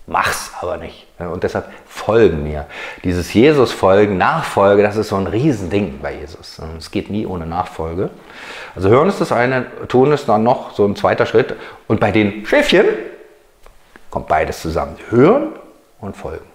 mach's 0.07 0.51
aber 0.59 0.77
nicht. 0.77 1.05
Und 1.19 1.43
deshalb 1.43 1.65
folgen 1.85 2.43
mir. 2.43 2.65
Dieses 3.03 3.33
Jesus-Folgen, 3.33 4.17
Nachfolge, 4.17 4.81
das 4.83 4.95
ist 4.95 5.09
so 5.09 5.17
ein 5.17 5.27
Riesending 5.27 5.99
bei 6.01 6.15
Jesus. 6.15 6.61
Es 6.77 6.91
geht 6.91 7.09
nie 7.09 7.25
ohne 7.25 7.45
Nachfolge. 7.45 8.09
Also 8.75 8.89
hören 8.89 9.09
ist 9.09 9.19
das 9.19 9.31
eine, 9.31 9.65
tun 9.87 10.11
ist 10.11 10.29
dann 10.29 10.43
noch 10.43 10.73
so 10.73 10.85
ein 10.85 10.95
zweiter 10.95 11.25
Schritt. 11.25 11.55
Und 11.87 11.99
bei 11.99 12.11
den 12.11 12.45
Schäfchen 12.45 12.85
kommt 14.09 14.27
beides 14.27 14.61
zusammen. 14.61 14.95
Hören 15.09 15.49
und 15.99 16.15
folgen. 16.15 16.45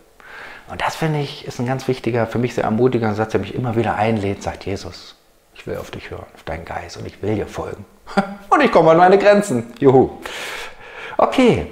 Und 0.70 0.80
das 0.80 0.96
finde 0.96 1.20
ich 1.20 1.46
ist 1.46 1.60
ein 1.60 1.66
ganz 1.66 1.86
wichtiger, 1.88 2.26
für 2.26 2.38
mich 2.38 2.54
sehr 2.54 2.64
ermutigender 2.64 3.14
Satz, 3.14 3.32
der 3.32 3.40
mich 3.40 3.54
immer 3.54 3.76
wieder 3.76 3.96
einlädt, 3.96 4.42
sagt 4.42 4.64
Jesus. 4.64 5.14
Ich 5.54 5.66
will 5.66 5.76
auf 5.76 5.90
dich 5.90 6.10
hören, 6.10 6.26
auf 6.34 6.42
deinen 6.42 6.64
Geist 6.64 6.96
und 6.96 7.06
ich 7.06 7.22
will 7.22 7.36
dir 7.36 7.46
folgen. 7.46 7.84
Und 8.50 8.60
ich 8.60 8.70
komme 8.70 8.90
an 8.90 8.98
meine 8.98 9.18
Grenzen. 9.18 9.72
Juhu. 9.80 10.10
Okay. 11.16 11.66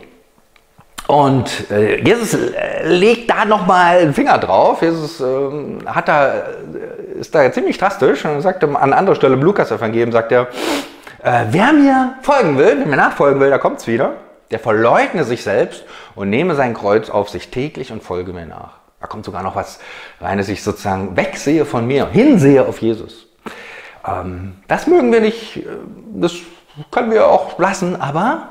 Und 1.06 1.70
äh, 1.70 2.00
Jesus 2.00 2.34
äh, 2.34 2.86
legt 2.88 3.28
da 3.28 3.44
nochmal 3.44 3.98
einen 3.98 4.14
Finger 4.14 4.38
drauf. 4.38 4.82
Jesus 4.82 5.20
ähm, 5.20 5.80
hat 5.84 6.08
da, 6.08 6.32
äh, 6.32 7.20
ist 7.20 7.34
da 7.34 7.52
ziemlich 7.52 7.76
drastisch 7.76 8.24
und 8.24 8.40
sagt 8.40 8.64
an 8.64 8.92
anderer 8.92 9.14
Stelle 9.14 9.34
im 9.34 9.42
Lukas-Evangelium, 9.42 10.12
sagt 10.12 10.32
er, 10.32 10.48
wer 11.22 11.72
mir 11.72 12.14
folgen 12.22 12.58
will, 12.58 12.78
wer 12.78 12.86
mir 12.86 12.96
nachfolgen 12.96 13.40
will, 13.40 13.50
da 13.50 13.58
kommt 13.58 13.78
es 13.78 13.86
wieder, 13.86 14.14
der 14.50 14.58
verleugne 14.58 15.22
sich 15.22 15.44
selbst 15.44 15.84
und 16.16 16.30
nehme 16.30 16.56
sein 16.56 16.74
Kreuz 16.74 17.10
auf 17.10 17.28
sich 17.28 17.50
täglich 17.50 17.92
und 17.92 18.02
folge 18.02 18.32
mir 18.32 18.46
nach. 18.46 18.78
Da 19.00 19.06
kommt 19.06 19.24
sogar 19.24 19.44
noch 19.44 19.54
was 19.54 19.78
rein, 20.20 20.38
dass 20.38 20.48
ich 20.48 20.64
sozusagen 20.64 21.16
wegsehe 21.16 21.64
von 21.64 21.86
mir, 21.86 22.08
hinsehe 22.08 22.66
auf 22.66 22.82
Jesus. 22.82 23.28
Ähm, 24.06 24.56
das 24.68 24.86
mögen 24.86 25.12
wir 25.12 25.20
nicht, 25.20 25.58
äh, 25.58 25.66
das 26.14 26.34
können 26.90 27.10
wir 27.10 27.28
auch 27.28 27.58
lassen, 27.58 27.96
aber 28.00 28.48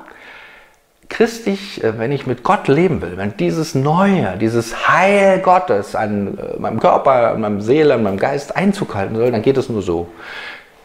christlich, 1.09 1.83
äh, 1.83 1.97
wenn 1.99 2.11
ich 2.11 2.25
mit 2.25 2.43
Gott 2.43 2.67
leben 2.67 3.01
will, 3.01 3.17
wenn 3.17 3.35
dieses 3.37 3.75
Neue, 3.75 4.37
dieses 4.37 4.87
Heil 4.87 5.39
Gottes 5.39 5.95
an 5.95 6.37
äh, 6.37 6.59
meinem 6.59 6.79
Körper, 6.79 7.31
an 7.31 7.41
meinem 7.41 7.61
Seele, 7.61 7.93
an 7.93 8.03
meinem 8.03 8.17
Geist 8.17 8.55
Einzug 8.55 8.95
halten 8.95 9.15
soll, 9.15 9.31
dann 9.31 9.41
geht 9.41 9.57
es 9.57 9.69
nur 9.69 9.81
so. 9.81 10.07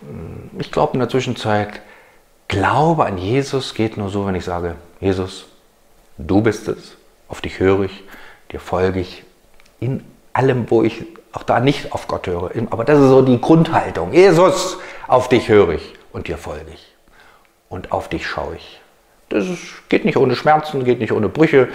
Hm, 0.01 0.51
ich 0.59 0.73
glaube 0.73 0.95
in 0.95 1.01
der 1.01 1.09
Zwischenzeit, 1.09 1.81
Glaube 2.49 3.07
an 3.07 3.19
Jesus 3.19 3.75
geht 3.75 3.97
nur 3.97 4.09
so, 4.09 4.27
wenn 4.27 4.37
ich 4.37 4.45
sage, 4.45 4.77
Jesus, 5.01 5.47
du 6.17 6.41
bist 6.41 6.69
es, 6.69 6.97
auf 7.29 7.41
dich 7.41 7.59
höre 7.59 7.83
ich, 7.83 8.05
dir 8.53 8.61
folge 8.61 9.01
ich, 9.01 9.25
in 9.81 10.05
allem, 10.33 10.71
wo 10.71 10.83
ich 10.85 11.07
auch 11.37 11.43
da 11.43 11.61
nicht 11.61 11.93
auf 11.93 12.09
Gott 12.09 12.27
höre. 12.27 12.51
Aber 12.71 12.85
das 12.85 12.99
ist 12.99 13.09
so 13.09 13.21
die 13.21 13.41
Grundhaltung. 13.41 14.13
Jesus, 14.13 14.79
auf 15.07 15.29
dich 15.29 15.49
höre 15.49 15.71
ich 15.71 15.95
und 16.13 16.29
dir 16.29 16.39
folge 16.39 16.71
ich. 16.73 16.95
Und 17.69 17.93
auf 17.93 18.09
dich 18.09 18.27
schaue 18.27 18.57
ich. 18.57 18.81
Das 19.29 19.45
geht 19.89 20.05
nicht 20.05 20.17
ohne 20.17 20.35
Schmerzen, 20.35 20.85
geht 20.85 20.99
nicht 20.99 21.13
ohne 21.13 21.29
Brüche, 21.29 21.69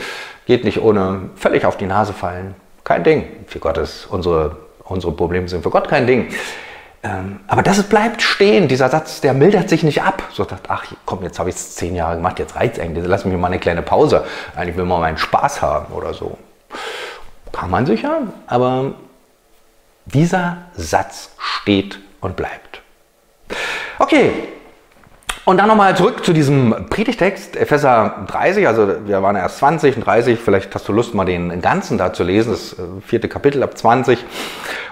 geht 0.46 0.64
nicht 0.64 0.82
ohne 0.82 1.30
völlig 1.36 1.66
auf 1.66 1.78
die 1.78 1.86
Nase 1.86 2.14
fallen. 2.14 2.56
Kein 2.84 3.04
Ding. 3.04 3.28
Für 3.46 3.60
Gott 3.60 3.78
ist 3.78 4.08
unsere, 4.10 4.58
unsere 4.84 5.12
Probleme 5.12 5.48
sind 5.48 5.62
für 5.62 5.70
Gott 5.70 5.88
kein 5.88 6.08
Ding. 6.08 6.30
Ähm, 7.04 7.42
aber 7.48 7.62
das 7.62 7.84
bleibt 7.84 8.22
stehen, 8.22 8.68
dieser 8.68 8.90
Satz, 8.90 9.22
der 9.22 9.34
mildert 9.34 9.70
sich 9.70 9.84
nicht 9.84 10.02
ab. 10.02 10.24
So 10.32 10.44
sagt, 10.44 10.70
ach 10.70 10.86
komm, 11.06 11.24
jetzt 11.24 11.38
habe 11.38 11.50
ich 11.50 11.56
es 11.56 11.76
zehn 11.76 11.96
Jahre 11.96 12.16
gemacht, 12.16 12.40
jetzt 12.40 12.56
reizt 12.56 12.80
eigentlich, 12.80 13.06
lass 13.06 13.26
mich 13.26 13.38
mal 13.38 13.48
eine 13.48 13.60
kleine 13.60 13.82
Pause. 13.84 14.24
Eigentlich 14.56 14.78
will 14.78 14.86
man 14.86 15.02
meinen 15.02 15.18
Spaß 15.18 15.62
haben 15.62 15.94
oder 15.94 16.14
so. 16.14 16.38
Kann 17.52 17.70
man 17.70 17.86
sicher, 17.86 18.22
aber 18.48 18.94
dieser 20.06 20.58
Satz 20.76 21.32
steht 21.38 22.00
und 22.20 22.36
bleibt. 22.36 22.82
Okay, 24.00 24.32
und 25.44 25.58
dann 25.58 25.68
nochmal 25.68 25.98
zurück 25.98 26.24
zu 26.24 26.34
diesem 26.34 26.86
Predigtext, 26.90 27.56
Epheser 27.56 28.26
30, 28.28 28.68
also 28.68 29.08
wir 29.08 29.24
waren 29.24 29.36
erst 29.36 29.58
20 29.58 29.98
und 29.98 30.06
30, 30.06 30.40
vielleicht 30.40 30.74
hast 30.76 30.88
du 30.88 30.94
Lust, 30.94 31.16
mal 31.16 31.26
den 31.26 31.62
ganzen 31.62 31.98
da 31.98 32.14
zu 32.14 32.24
lesen, 32.24 32.52
das 32.52 32.74
äh, 32.74 33.02
vierte 33.06 33.28
Kapitel 33.28 33.64
ab 33.64 33.76
20. 33.76 34.24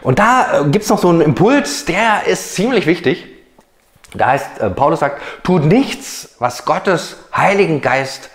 Und 0.01 0.17
da 0.17 0.61
äh, 0.61 0.63
gibt 0.69 0.85
es 0.85 0.89
noch 0.89 0.97
so 0.97 1.09
einen 1.09 1.21
Impuls, 1.21 1.85
der 1.85 2.25
ist 2.25 2.55
ziemlich 2.55 2.87
wichtig. 2.87 3.27
Da 4.15 4.27
heißt, 4.27 4.59
äh, 4.59 4.69
Paulus 4.71 5.01
sagt, 5.01 5.21
tut 5.43 5.65
nichts, 5.65 6.35
was 6.39 6.65
Gottes 6.65 7.17
Heiligen 7.35 7.81
Geist 7.81 8.31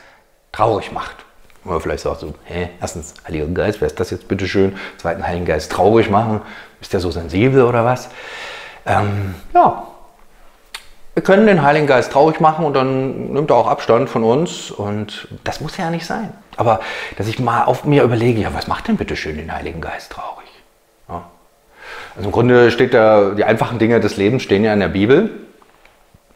traurig 0.53 0.93
macht. 0.93 1.24
Oder 1.65 1.81
vielleicht 1.81 2.03
sagst 2.03 2.23
du, 2.23 2.35
hä, 2.45 2.69
erstens 2.81 3.15
Heiliger 3.27 3.47
Geist, 3.47 3.81
wer 3.81 3.87
ist 3.87 3.99
das 3.99 4.11
jetzt 4.11 4.29
bitteschön? 4.29 4.77
Zweiten 4.99 5.27
Heiligen 5.27 5.47
Geist 5.47 5.73
traurig 5.73 6.11
machen, 6.11 6.43
ist 6.81 6.93
der 6.93 7.01
so 7.01 7.11
sensibel 7.11 7.63
oder 7.63 7.85
was? 7.85 8.11
Ähm, 8.87 9.35
ja, 9.55 9.85
wir 11.15 11.23
können 11.23 11.47
den 11.47 11.63
Heiligen 11.63 11.87
Geist 11.87 12.13
traurig 12.13 12.41
machen 12.41 12.65
und 12.65 12.75
dann 12.75 13.33
nimmt 13.33 13.51
er 13.51 13.57
auch 13.57 13.69
Abstand 13.69 14.11
von 14.11 14.25
uns 14.25 14.71
und 14.71 15.29
das 15.45 15.61
muss 15.61 15.77
ja 15.77 15.91
nicht 15.91 16.05
sein. 16.05 16.33
Aber 16.57 16.81
dass 17.17 17.29
ich 17.29 17.39
mal 17.39 17.65
auf 17.65 17.85
mir 17.85 18.03
überlege, 18.03 18.41
ja, 18.41 18.53
was 18.53 18.67
macht 18.67 18.89
denn 18.89 18.97
bitte 18.97 19.17
schön 19.17 19.37
den 19.37 19.53
Heiligen 19.53 19.81
Geist 19.81 20.13
traurig? 20.13 20.49
Ja. 21.09 21.23
Also 22.17 22.29
im 22.29 22.33
Grunde 22.33 22.71
steht 22.71 22.95
da, 22.95 23.31
die 23.31 23.45
einfachen 23.45 23.79
Dinge 23.79 24.01
des 24.01 24.17
Lebens 24.17 24.43
stehen 24.43 24.65
ja 24.65 24.73
in 24.73 24.81
der 24.81 24.89
Bibel. 24.89 25.31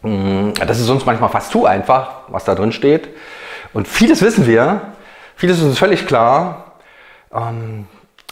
Mm, 0.03 0.51
das 0.55 0.79
ist 0.79 0.89
uns 0.89 1.05
manchmal 1.05 1.29
fast 1.29 1.51
zu 1.51 1.67
einfach, 1.67 2.11
was 2.29 2.45
da 2.45 2.55
drin 2.55 2.73
steht. 2.73 3.09
Und 3.73 3.89
vieles 3.89 4.23
wissen 4.23 4.47
wir, 4.47 4.81
vieles 5.39 5.59
ist 5.59 5.65
uns 5.65 5.79
völlig 5.79 6.07
klar. 6.07 6.73
Ähm, 7.33 7.87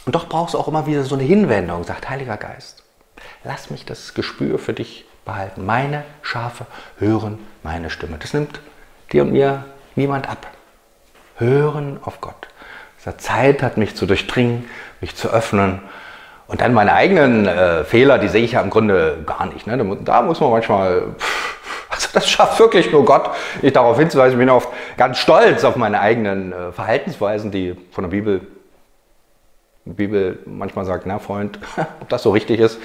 und 0.05 0.15
doch 0.15 0.29
braucht 0.29 0.49
es 0.49 0.55
auch 0.55 0.67
immer 0.67 0.85
wieder 0.85 1.03
so 1.03 1.15
eine 1.15 1.23
Hinwendung, 1.23 1.83
sagt 1.83 2.09
Heiliger 2.09 2.37
Geist. 2.37 2.83
Lass 3.43 3.71
mich 3.71 3.85
das 3.85 4.13
Gespür 4.13 4.59
für 4.59 4.73
dich 4.73 5.05
behalten. 5.25 5.65
Meine 5.65 6.03
Schafe 6.21 6.65
hören 6.99 7.39
meine 7.63 7.89
Stimme. 7.89 8.17
Das 8.19 8.33
nimmt 8.33 8.61
dir 9.11 9.23
und 9.23 9.31
mir 9.31 9.65
niemand 9.95 10.29
ab. 10.29 10.47
Hören 11.37 11.99
auf 12.03 12.21
Gott. 12.21 12.47
Dass 12.97 13.13
er 13.13 13.17
Zeit 13.17 13.63
hat, 13.63 13.77
mich 13.77 13.95
zu 13.95 14.05
durchdringen, 14.05 14.69
mich 15.01 15.15
zu 15.15 15.29
öffnen. 15.29 15.81
Und 16.47 16.61
dann 16.61 16.73
meine 16.73 16.93
eigenen 16.93 17.45
äh, 17.45 17.83
Fehler, 17.83 18.19
die 18.19 18.29
sehe 18.29 18.43
ich 18.43 18.53
ja 18.53 18.61
im 18.61 18.69
Grunde 18.69 19.23
gar 19.25 19.45
nicht. 19.47 19.67
Ne? 19.67 19.97
Da 20.03 20.21
muss 20.21 20.39
man 20.39 20.51
manchmal, 20.51 21.15
also 21.97 22.09
das 22.13 22.29
schafft 22.29 22.59
wirklich 22.59 22.91
nur 22.91 23.03
Gott. 23.03 23.31
Ich 23.61 23.73
darauf 23.73 23.97
hinzuweisen, 23.97 24.39
ich 24.39 24.45
bin 24.45 24.49
oft 24.49 24.69
ganz 24.97 25.17
stolz 25.17 25.63
auf 25.63 25.75
meine 25.75 25.99
eigenen 25.99 26.53
äh, 26.53 26.71
Verhaltensweisen, 26.71 27.51
die 27.51 27.75
von 27.91 28.03
der 28.03 28.11
Bibel 28.11 28.41
die 29.87 29.93
Bibel 29.93 30.39
manchmal 30.45 30.85
sagt, 30.85 31.05
na 31.05 31.17
Freund, 31.17 31.59
ob 32.01 32.09
das 32.09 32.23
so 32.23 32.31
richtig 32.31 32.59
ist, 32.59 32.79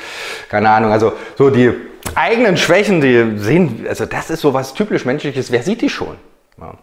keine 0.49 0.71
Ahnung. 0.71 0.93
Also 0.93 1.13
so 1.37 1.51
die 1.51 1.73
eigenen 2.15 2.57
Schwächen, 2.57 3.01
die 3.01 3.39
sehen, 3.39 3.87
also 3.89 4.07
das 4.07 4.31
ist 4.31 4.41
so 4.41 4.55
was 4.55 4.75
typisch 4.75 5.05
menschliches, 5.05 5.51
wer 5.51 5.63
sieht 5.63 5.83
die 5.83 5.89
schon? 5.89 6.17
Ja. 6.59 6.75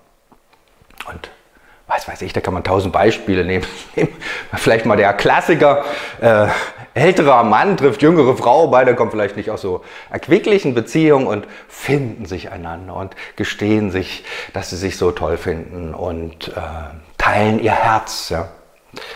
Und 1.09 1.31
was 1.88 2.07
weiß 2.07 2.21
ich, 2.21 2.33
da 2.33 2.41
kann 2.41 2.53
man 2.53 2.63
tausend 2.63 2.93
Beispiele 2.93 3.43
nehmen. 3.43 3.65
vielleicht 4.55 4.86
mal 4.86 4.95
der 4.98 5.13
Klassiker, 5.13 5.86
äh, 6.21 6.48
älterer 7.00 7.44
Mann 7.44 7.77
trifft 7.77 8.01
jüngere 8.01 8.36
Frau, 8.36 8.68
beide 8.68 8.96
kommen 8.96 9.12
vielleicht 9.12 9.38
nicht 9.38 9.50
aus 9.50 9.62
so 9.62 9.84
erquicklichen 10.10 10.75
Beziehungen 10.75 11.27
und 11.27 11.48
finden 11.68 12.25
sich 12.25 12.51
einander 12.51 12.96
und 12.96 13.15
gestehen 13.36 13.91
sich, 13.91 14.24
dass 14.53 14.70
sie 14.70 14.77
sich 14.77 14.98
so 14.98 15.12
toll 15.12 15.38
finden 15.38 15.94
und 15.94 16.50
äh, 16.50 16.62
teilen 17.18 17.60
ihr 17.60 17.72
Herz. 17.72 18.29
Ja. 18.29 18.50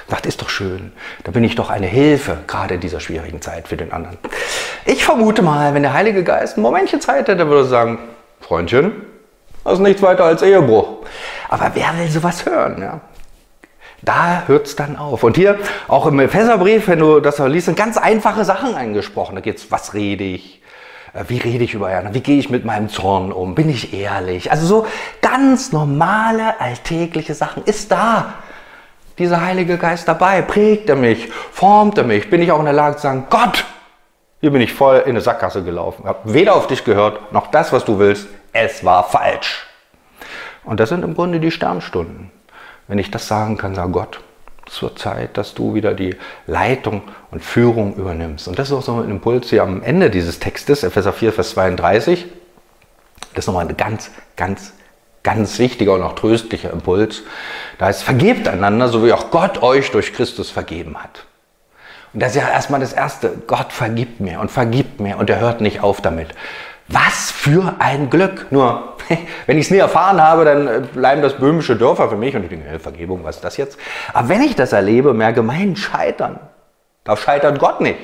Sagt, 0.08 0.25
ist 0.25 0.42
doch 0.42 0.50
schön. 0.50 0.92
Da 1.24 1.32
bin 1.32 1.44
ich 1.44 1.56
doch 1.56 1.70
eine 1.70 1.88
Hilfe, 1.88 2.38
gerade 2.48 2.75
in 2.75 2.80
dieser 2.80 3.00
schwierigen 3.00 3.42
Zeit 3.42 3.68
für 3.68 3.78
den 3.78 3.92
anderen. 3.92 4.18
Ich 4.86 5.04
vermute 5.04 5.42
mal, 5.42 5.74
wenn 5.74 5.82
der 5.84 5.94
Heilige 5.94 6.24
Geist 6.24 6.58
ein 6.58 6.62
Momentchen 6.62 7.02
Zeit 7.02 7.28
hätte, 7.28 7.48
würde 7.48 7.62
er 7.62 7.66
sagen, 7.66 8.00
Freundchen, 8.40 8.92
das 9.63 9.74
ist 9.74 9.80
nichts 9.80 10.02
weiter 10.02 10.25
als 10.25 10.42
Ehebruch. 10.42 11.06
Aber 11.50 11.72
wer 11.74 11.98
will 11.98 12.10
sowas 12.10 12.46
hören? 12.46 12.82
Ja? 12.82 13.02
Da 14.06 14.44
hört 14.48 14.68
es 14.68 14.76
dann 14.76 14.98
auf. 14.98 15.24
Und 15.24 15.38
hier 15.38 15.58
auch 15.88 16.06
im 16.06 16.20
Epheserbrief, 16.20 16.88
wenn 16.88 17.00
du 17.00 17.20
das 17.20 17.40
liest, 17.40 17.68
sind 17.68 17.78
ganz 17.78 17.98
einfache 17.98 18.44
Sachen 18.44 18.76
angesprochen. 18.76 19.36
Da 19.36 19.42
geht 19.42 19.58
es, 19.58 19.72
was 19.72 19.94
rede 19.94 20.24
ich? 20.24 20.62
Äh, 21.14 21.24
wie 21.28 21.38
rede 21.38 21.64
ich 21.64 21.74
über 21.74 21.90
Herrn? 21.90 22.14
Wie 22.14 22.20
gehe 22.20 22.38
ich 22.38 22.50
mit 22.50 22.66
meinem 22.66 22.90
Zorn 22.90 23.32
um? 23.32 23.56
Bin 23.56 23.70
ich 23.70 23.94
ehrlich? 23.94 24.52
Also 24.52 24.66
so 24.66 24.88
ganz 25.22 25.72
normale, 25.72 26.60
alltägliche 26.60 27.34
Sachen 27.34 27.64
ist 27.64 27.92
da 27.92 28.34
dieser 29.18 29.42
Heilige 29.42 29.78
Geist 29.78 30.08
dabei? 30.08 30.42
Prägt 30.42 30.90
er 30.90 30.96
mich? 30.96 31.32
Formt 31.52 31.98
er 31.98 32.04
mich? 32.04 32.30
Bin 32.30 32.42
ich 32.42 32.52
auch 32.52 32.60
in 32.60 32.66
der 32.66 32.74
Lage 32.74 32.98
zu 32.98 33.04
sagen, 33.04 33.28
Gott, 33.30 33.64
hier 34.42 34.52
bin 34.52 34.62
ich 34.62 34.74
voll 34.74 34.98
in 34.98 35.12
eine 35.12 35.22
Sackgasse 35.22 35.64
gelaufen. 35.64 36.06
Habe 36.06 36.34
weder 36.34 36.56
auf 36.56 36.68
dich 36.68 36.84
gehört, 36.84 37.32
noch 37.32 37.48
das, 37.48 37.72
was 37.72 37.86
du 37.86 38.00
willst. 38.00 38.28
Es 38.52 38.84
war 38.84 39.06
falsch. 39.06 39.66
Und 40.66 40.82
das 40.82 40.90
sind 40.90 41.04
im 41.06 41.16
Grunde 41.16 41.40
die 41.40 41.52
Sternstunden. 41.52 42.33
Wenn 42.88 43.00
ich 43.00 43.12
das 43.12 43.28
sagen 43.28 43.58
kann, 43.58 43.75
sag 43.75 43.92
Gott, 43.92 44.22
es 44.68 44.82
wird 44.82 45.00
Zeit, 45.00 45.38
dass 45.38 45.54
du 45.54 45.74
wieder 45.74 45.94
die 45.94 46.16
Leitung 46.48 47.04
und 47.32 47.44
Führung 47.44 47.96
übernimmst. 47.96 48.48
Und 48.48 48.58
das 48.60 48.70
ist 48.70 48.74
auch 48.74 48.82
so 48.82 49.02
ein 49.02 49.10
Impuls 49.10 49.50
hier 49.50 49.63
am 49.63 49.84
Ende 49.84 50.10
dieses 50.10 50.40
Textes, 50.40 50.84
Epheser 50.84 51.13
4, 51.13 51.34
Vers 51.34 51.52
32. 51.52 52.25
Das 53.34 53.44
ist 53.44 53.48
nochmal 53.48 53.66
eine 53.66 53.75
ganz, 53.75 54.12
ganz 54.36 54.74
ganz 55.24 55.58
wichtiger 55.58 55.94
und 55.94 56.04
auch 56.04 56.13
tröstlicher 56.13 56.72
Impuls. 56.72 57.24
Da 57.78 57.88
heißt, 57.88 58.04
vergebt 58.04 58.48
einander, 58.48 58.90
so 58.90 59.04
wie 59.06 59.13
auch 59.13 59.32
Gott 59.32 59.63
euch 59.63 59.90
durch 59.92 60.13
Christus 60.13 60.52
vergeben 60.52 61.02
hat. 61.02 61.25
Und 62.13 62.22
das 62.22 62.36
ist 62.36 62.42
ja 62.42 62.50
erstmal 62.50 62.82
das 62.82 62.94
Erste. 62.94 63.34
Gott 63.48 63.74
vergibt 63.74 64.20
mir 64.20 64.40
und 64.40 64.52
vergibt 64.52 65.00
mir 65.00 65.18
und 65.18 65.30
er 65.30 65.40
hört 65.40 65.62
nicht 65.62 65.82
auf 65.82 66.02
damit. 66.02 66.30
Was 66.94 67.32
für 67.32 67.76
ein 67.80 68.12
Glück. 68.12 68.52
Nur, 68.52 68.96
wenn 69.48 69.58
ich 69.58 69.66
es 69.66 69.72
nie 69.72 69.80
erfahren 69.80 70.22
habe, 70.22 70.46
dann 70.46 70.68
äh, 70.68 70.82
bleiben 70.94 71.24
das 71.24 71.34
böhmische 71.34 71.76
Dörfer 71.76 72.08
für 72.08 72.16
mich 72.16 72.36
und 72.36 72.44
ich 72.44 72.50
denke, 72.50 72.80
Vergebung, 72.80 73.24
was 73.24 73.38
ist 73.38 73.44
das 73.44 73.58
jetzt? 73.58 73.80
Aber 74.14 74.30
wenn 74.30 74.42
ich 74.44 74.56
das 74.56 74.74
erlebe, 74.74 75.14
merke, 75.14 75.42
mein 75.42 75.76
Scheitern, 75.76 76.40
da 77.04 77.18
scheitert 77.18 77.58
Gott 77.58 77.82
nicht, 77.82 78.00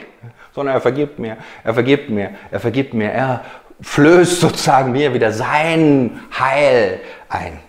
sondern 0.56 0.76
er 0.76 0.82
vergibt 0.82 1.20
mir, 1.20 1.38
er 1.64 1.74
vergibt 1.76 2.10
mir, 2.10 2.32
er 2.50 2.60
vergibt 2.60 2.94
mir, 2.96 3.12
er 3.12 3.42
flößt 3.82 4.42
sozusagen 4.42 4.92
mir 4.92 5.14
wieder 5.14 5.32
sein 5.32 6.20
Heil 6.38 7.00
ein. 7.30 7.60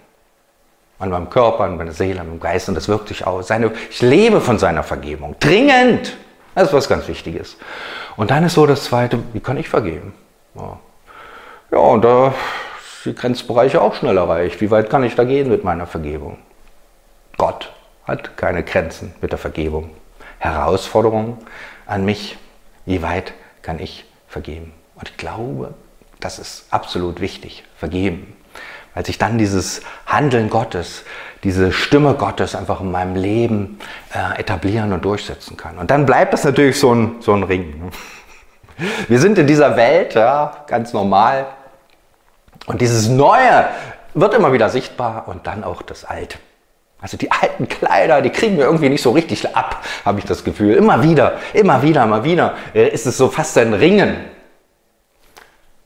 An 0.99 1.11
meinem 1.11 1.31
Körper, 1.31 1.65
an 1.65 1.77
meiner 1.77 1.93
Seele, 1.93 2.21
an 2.21 2.29
meinem 2.29 2.41
Geist 2.41 2.69
und 2.69 2.75
das 2.75 2.89
wirkt 2.89 3.09
sich 3.09 3.27
aus. 3.27 3.49
Seine, 3.49 3.73
ich 3.91 4.01
lebe 4.03 4.41
von 4.41 4.59
seiner 4.59 4.83
Vergebung. 4.83 5.37
Dringend. 5.39 6.17
Das 6.55 6.65
ist 6.69 6.73
was 6.73 6.89
ganz 6.89 7.07
Wichtiges. 7.09 7.57
Und 8.17 8.31
dann 8.31 8.45
ist 8.45 8.55
so 8.55 8.67
das 8.67 8.85
Zweite, 8.85 9.19
wie 9.33 9.41
kann 9.41 9.57
ich 9.57 9.69
vergeben? 9.69 10.13
Ja, 10.55 10.79
ja 11.71 11.79
und 11.79 12.03
da 12.03 12.35
sind 13.03 13.17
die 13.17 13.21
Grenzbereiche 13.21 13.81
auch 13.81 13.95
schnell 13.95 14.17
erreicht. 14.17 14.61
Wie 14.61 14.71
weit 14.71 14.91
kann 14.91 15.05
ich 15.05 15.15
da 15.15 15.25
gehen 15.25 15.49
mit 15.49 15.65
meiner 15.65 15.87
Vergebung? 15.87 16.39
Gott 17.39 17.73
hat 18.05 18.37
keine 18.37 18.63
Grenzen 18.63 19.15
mit 19.21 19.33
der 19.33 19.39
Vergebung. 19.39 19.91
Herausforderung 20.39 21.39
an 21.87 22.05
mich, 22.05 22.37
wie 22.87 23.03
weit 23.03 23.33
kann 23.63 23.79
ich 23.79 24.05
vergeben? 24.29 24.73
Und 24.95 25.11
ich 25.11 25.17
glaube, 25.17 25.75
das 26.19 26.39
ist 26.39 26.67
absolut 26.71 27.21
wichtig, 27.21 27.65
vergeben. 27.77 28.37
Weil 28.95 29.07
sich 29.07 29.19
dann 29.19 29.39
dieses 29.39 29.83
Handeln 30.07 30.51
Gottes, 30.51 31.05
diese 31.45 31.73
Stimme 31.73 32.15
Gottes 32.15 32.55
einfach 32.55 32.81
in 32.81 32.91
meinem 32.91 33.15
Leben 33.15 33.79
äh, 34.13 34.41
etablieren 34.41 34.93
und 34.93 35.05
durchsetzen 35.05 35.57
kann. 35.57 35.79
Und 35.79 35.91
dann 35.91 36.05
bleibt 36.05 36.33
das 36.33 36.45
natürlich 36.45 36.79
so 36.79 36.95
ein, 36.95 37.17
so 37.21 37.33
ein 37.33 37.45
Ring. 37.45 37.91
Wir 39.09 39.21
sind 39.21 39.39
in 39.39 39.47
dieser 39.47 39.77
Welt, 39.77 40.15
ja, 40.15 40.65
ganz 40.67 40.93
normal. 40.93 41.47
Und 42.67 42.81
dieses 42.81 43.09
Neue 43.09 43.69
wird 44.15 44.35
immer 44.35 44.53
wieder 44.53 44.69
sichtbar 44.69 45.29
und 45.29 45.47
dann 45.47 45.65
auch 45.65 45.83
das 45.83 46.05
Alte. 46.05 46.39
Also 47.01 47.17
die 47.17 47.31
alten 47.31 47.69
Kleider, 47.69 48.21
die 48.21 48.31
kriegen 48.31 48.59
wir 48.59 48.65
irgendwie 48.65 48.91
nicht 48.91 49.03
so 49.03 49.13
richtig 49.13 49.57
ab, 49.57 49.83
habe 50.05 50.19
ich 50.19 50.27
das 50.27 50.45
Gefühl. 50.45 50.75
Immer 50.75 51.03
wieder, 51.03 51.39
immer 51.55 51.83
wieder, 51.83 52.05
immer 52.05 52.25
wieder 52.25 52.57
äh, 52.75 52.89
ist 52.89 53.07
es 53.07 53.17
so 53.17 53.29
fast 53.29 53.57
ein 53.57 53.73
Ringen. 53.73 54.17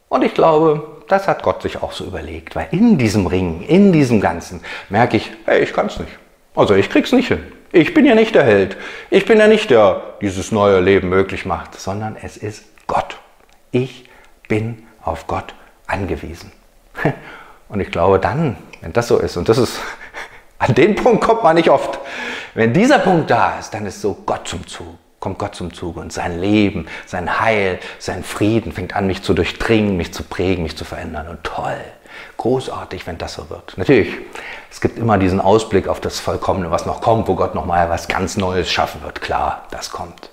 Und 0.08 0.22
ich 0.22 0.34
glaube, 0.34 1.02
das 1.08 1.28
hat 1.28 1.42
Gott 1.42 1.62
sich 1.62 1.82
auch 1.82 1.92
so 1.92 2.04
überlegt, 2.04 2.56
weil 2.56 2.68
in 2.72 2.98
diesem 2.98 3.26
Ringen, 3.26 3.62
in 3.62 3.92
diesem 3.92 4.20
Ganzen 4.20 4.60
merke 4.88 5.16
ich, 5.16 5.30
hey, 5.46 5.62
ich 5.62 5.72
kann 5.72 5.86
es 5.86 5.98
nicht. 5.98 6.12
Also 6.56 6.74
ich 6.74 6.90
krieg's 6.90 7.12
nicht 7.12 7.28
hin. 7.28 7.42
Ich 7.72 7.94
bin 7.94 8.04
ja 8.04 8.14
nicht 8.14 8.34
der 8.34 8.44
Held. 8.44 8.76
Ich 9.10 9.24
bin 9.24 9.38
ja 9.38 9.48
nicht 9.48 9.70
der, 9.70 9.94
der 9.94 10.02
dieses 10.20 10.52
neue 10.52 10.80
Leben 10.80 11.08
möglich 11.08 11.44
macht, 11.44 11.78
sondern 11.80 12.16
es 12.20 12.36
ist 12.36 12.64
Gott. 12.86 13.18
Ich 13.72 14.08
bin 14.48 14.86
auf 15.02 15.26
Gott 15.26 15.54
angewiesen. 15.86 16.52
Und 17.68 17.80
ich 17.80 17.90
glaube 17.90 18.18
dann, 18.18 18.56
wenn 18.82 18.92
das 18.92 19.08
so 19.08 19.18
ist, 19.18 19.36
und 19.36 19.48
das 19.48 19.58
ist 19.58 19.80
an 20.58 20.74
den 20.74 20.94
Punkt 20.94 21.24
kommt 21.24 21.42
man 21.42 21.56
nicht 21.56 21.70
oft. 21.70 21.98
Wenn 22.54 22.72
dieser 22.72 22.98
Punkt 22.98 23.30
da 23.30 23.58
ist, 23.58 23.74
dann 23.74 23.86
ist 23.86 24.00
so 24.00 24.14
Gott 24.26 24.46
zum 24.46 24.66
Zug, 24.66 24.96
kommt 25.18 25.38
Gott 25.38 25.54
zum 25.54 25.72
Zug 25.72 25.96
und 25.96 26.12
sein 26.12 26.38
Leben, 26.40 26.86
sein 27.06 27.40
Heil, 27.40 27.80
sein 27.98 28.22
Frieden 28.22 28.70
fängt 28.70 28.94
an, 28.94 29.06
mich 29.06 29.22
zu 29.22 29.34
durchdringen, 29.34 29.96
mich 29.96 30.12
zu 30.12 30.22
prägen, 30.22 30.62
mich 30.62 30.76
zu 30.76 30.84
verändern. 30.84 31.28
Und 31.28 31.42
toll, 31.42 31.80
großartig, 32.36 33.06
wenn 33.06 33.18
das 33.18 33.34
so 33.34 33.50
wird. 33.50 33.76
Natürlich, 33.76 34.14
es 34.70 34.80
gibt 34.80 34.98
immer 34.98 35.18
diesen 35.18 35.40
Ausblick 35.40 35.88
auf 35.88 36.00
das 36.00 36.20
Vollkommene, 36.20 36.70
was 36.70 36.86
noch 36.86 37.00
kommt, 37.00 37.26
wo 37.26 37.34
Gott 37.34 37.54
nochmal 37.54 37.90
was 37.90 38.06
ganz 38.06 38.36
Neues 38.36 38.70
schaffen 38.70 39.02
wird. 39.02 39.20
Klar, 39.20 39.62
das 39.70 39.90
kommt. 39.90 40.30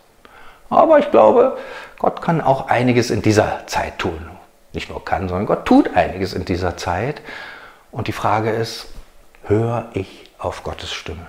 Aber 0.69 0.99
ich 0.99 1.09
glaube, 1.11 1.57
Gott 1.97 2.21
kann 2.21 2.41
auch 2.41 2.67
einiges 2.67 3.09
in 3.11 3.21
dieser 3.21 3.65
Zeit 3.67 3.99
tun. 3.99 4.30
Nicht 4.73 4.89
nur 4.89 5.03
kann, 5.03 5.27
sondern 5.27 5.45
Gott 5.45 5.65
tut 5.65 5.95
einiges 5.95 6.33
in 6.33 6.45
dieser 6.45 6.77
Zeit. 6.77 7.21
Und 7.91 8.07
die 8.07 8.13
Frage 8.13 8.49
ist, 8.49 8.87
höre 9.43 9.89
ich 9.93 10.29
auf 10.37 10.63
Gottes 10.63 10.91
Stimme. 10.93 11.27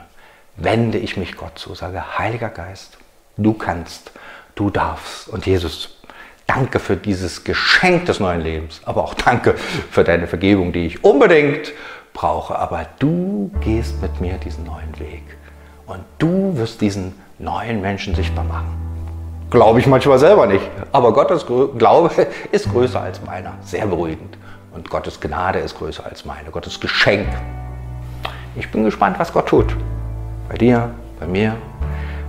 Wende 0.57 0.99
ich 0.99 1.17
mich 1.17 1.37
Gott 1.37 1.59
zu, 1.59 1.75
sage, 1.75 2.19
Heiliger 2.19 2.51
Geist, 2.51 2.99
du 3.37 3.55
kannst, 3.55 4.13
du 4.55 4.71
darfst. 4.71 5.29
Und 5.29 5.47
Jesus, 5.47 5.99
danke 6.47 6.79
für 6.79 6.97
dieses 6.97 7.45
Geschenk 7.45 8.07
des 8.07 8.21
neuen 8.21 8.41
Lebens, 8.41 8.81
aber 8.85 9.03
auch 9.03 9.15
danke 9.15 9.55
für 9.57 10.05
deine 10.05 10.27
Vergebung, 10.27 10.73
die 10.73 10.87
ich 10.87 11.05
unbedingt 11.05 11.73
brauche. 12.13 12.57
Aber 12.59 12.87
du 12.99 13.51
gehst 13.61 14.01
mit 14.03 14.21
mir 14.21 14.35
diesen 14.35 14.65
neuen 14.65 14.99
Weg. 14.99 15.23
Und 15.87 16.05
du 16.19 16.57
wirst 16.57 16.81
diesen 16.81 17.21
neuen 17.39 17.81
Menschen 17.81 18.15
sichtbar 18.15 18.45
machen. 18.45 18.82
Glaube 19.53 19.79
ich 19.79 19.87
manchmal 19.87 20.19
selber 20.19 20.47
nicht. 20.47 20.69
Aber 20.91 21.13
Gottes 21.13 21.47
Glaube 21.47 22.11
ist 22.51 22.69
größer 22.73 23.01
als 23.01 23.25
meiner. 23.25 23.53
Sehr 23.63 23.87
beruhigend. 23.87 24.37
Und 24.73 24.91
Gottes 24.91 25.21
Gnade 25.21 25.61
ist 25.61 25.79
größer 25.79 26.05
als 26.05 26.25
meine. 26.25 26.51
Gottes 26.51 26.81
Geschenk 26.81 27.29
ich 28.55 28.71
bin 28.71 28.85
gespannt, 28.85 29.19
was 29.19 29.33
Gott 29.33 29.49
tut. 29.49 29.75
Bei 30.49 30.57
dir, 30.57 30.91
bei 31.19 31.27
mir. 31.27 31.57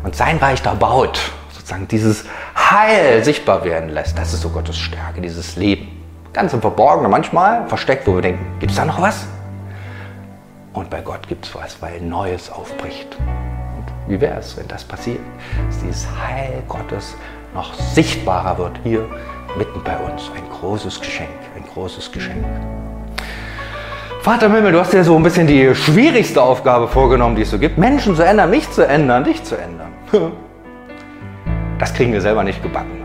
Und 0.03 0.15
sein 0.15 0.37
Reich 0.37 0.61
da 0.61 0.73
baut, 0.73 1.19
sozusagen 1.51 1.87
dieses 1.87 2.25
Heil 2.55 3.23
sichtbar 3.23 3.63
werden 3.63 3.89
lässt. 3.89 4.17
Das 4.17 4.33
ist 4.33 4.41
so 4.41 4.49
Gottes 4.49 4.77
Stärke, 4.77 5.21
dieses 5.21 5.55
Leben. 5.55 5.87
Ganz 6.31 6.53
im 6.53 6.61
Verborgenen, 6.61 7.11
manchmal 7.11 7.67
versteckt, 7.67 8.07
wo 8.07 8.15
wir 8.15 8.21
denken, 8.21 8.45
gibt 8.59 8.71
es 8.71 8.77
da 8.77 8.85
noch 8.85 9.01
was? 9.01 9.25
Und 10.73 10.89
bei 10.89 11.01
Gott 11.01 11.27
gibt 11.27 11.45
es 11.45 11.53
was, 11.53 11.81
weil 11.81 12.01
Neues 12.01 12.49
aufbricht. 12.49 13.17
Wie 14.07 14.19
wäre 14.19 14.39
es, 14.39 14.57
wenn 14.57 14.67
das 14.67 14.83
passiert? 14.83 15.21
Dass 15.67 15.79
dieses 15.79 16.07
Heil 16.07 16.63
Gottes 16.67 17.15
noch 17.53 17.73
sichtbarer 17.73 18.57
wird 18.57 18.79
hier 18.83 19.07
mitten 19.57 19.81
bei 19.83 19.97
uns. 19.97 20.29
Ein 20.35 20.43
großes 20.59 20.99
Geschenk, 20.99 21.29
ein 21.55 21.63
großes 21.73 22.11
Geschenk. 22.11 22.43
Vater 24.21 24.45
im 24.45 24.71
du 24.71 24.79
hast 24.79 24.93
dir 24.93 25.03
so 25.03 25.15
ein 25.17 25.23
bisschen 25.23 25.47
die 25.47 25.75
schwierigste 25.75 26.41
Aufgabe 26.41 26.87
vorgenommen, 26.87 27.35
die 27.35 27.41
es 27.41 27.51
so 27.51 27.59
gibt. 27.59 27.77
Menschen 27.77 28.15
zu 28.15 28.23
ändern, 28.25 28.49
mich 28.49 28.71
zu 28.71 28.87
ändern, 28.87 29.23
dich 29.23 29.43
zu 29.43 29.55
ändern. 29.55 29.91
Das 31.79 31.93
kriegen 31.93 32.13
wir 32.13 32.21
selber 32.21 32.45
nicht 32.45 32.63
gebacken. 32.63 33.03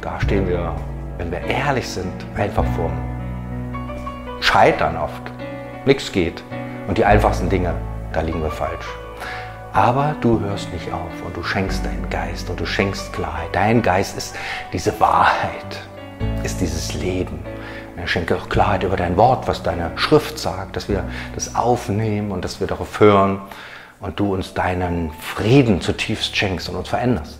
Da 0.00 0.20
stehen 0.20 0.48
wir, 0.48 0.72
wenn 1.18 1.32
wir 1.32 1.40
ehrlich 1.40 1.88
sind, 1.88 2.12
einfach 2.36 2.64
vorm 2.76 2.92
Scheitern 4.40 4.96
oft. 4.96 5.22
Nichts 5.84 6.12
geht. 6.12 6.44
Und 6.86 6.96
die 6.96 7.04
einfachsten 7.04 7.48
Dinge, 7.48 7.74
da 8.12 8.20
liegen 8.20 8.40
wir 8.40 8.50
falsch. 8.50 8.86
Aber 9.72 10.16
du 10.20 10.40
hörst 10.40 10.72
nicht 10.72 10.92
auf 10.92 11.12
und 11.24 11.36
du 11.36 11.42
schenkst 11.42 11.84
deinen 11.84 12.08
Geist 12.10 12.50
und 12.50 12.58
du 12.58 12.66
schenkst 12.66 13.12
Klarheit. 13.12 13.48
Dein 13.52 13.82
Geist 13.82 14.16
ist 14.16 14.34
diese 14.72 14.98
Wahrheit, 14.98 15.82
ist 16.42 16.60
dieses 16.60 16.94
Leben. 16.94 17.38
Schenke 18.06 18.36
auch 18.36 18.48
Klarheit 18.48 18.82
über 18.82 18.96
dein 18.96 19.16
Wort, 19.16 19.46
was 19.46 19.62
deine 19.62 19.92
Schrift 19.96 20.38
sagt, 20.38 20.76
dass 20.76 20.88
wir 20.88 21.04
das 21.34 21.54
aufnehmen 21.54 22.32
und 22.32 22.44
dass 22.44 22.60
wir 22.60 22.66
darauf 22.66 23.00
hören 23.00 23.40
und 24.00 24.18
du 24.18 24.34
uns 24.34 24.54
deinen 24.54 25.12
Frieden 25.20 25.80
zutiefst 25.80 26.36
schenkst 26.36 26.68
und 26.68 26.76
uns 26.76 26.88
veränderst. 26.88 27.38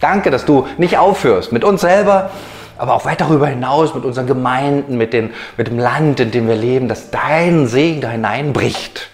Danke, 0.00 0.30
dass 0.30 0.44
du 0.44 0.66
nicht 0.76 0.98
aufhörst 0.98 1.52
mit 1.52 1.64
uns 1.64 1.80
selber, 1.80 2.30
aber 2.76 2.94
auch 2.94 3.04
weit 3.04 3.20
darüber 3.20 3.46
hinaus 3.46 3.94
mit 3.94 4.04
unseren 4.04 4.26
Gemeinden, 4.26 4.96
mit, 4.96 5.12
den, 5.12 5.30
mit 5.56 5.68
dem 5.68 5.78
Land, 5.78 6.20
in 6.20 6.30
dem 6.30 6.48
wir 6.48 6.56
leben, 6.56 6.88
dass 6.88 7.10
dein 7.10 7.66
Segen 7.66 8.00
da 8.00 8.10
hineinbricht. 8.10 9.10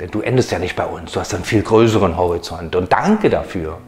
Denn 0.00 0.10
du 0.10 0.20
endest 0.20 0.50
ja 0.50 0.58
nicht 0.58 0.76
bei 0.76 0.86
uns, 0.86 1.12
du 1.12 1.20
hast 1.20 1.34
einen 1.34 1.44
viel 1.44 1.62
größeren 1.62 2.16
Horizont. 2.16 2.74
Und 2.76 2.92
danke 2.92 3.30
dafür, 3.30 3.78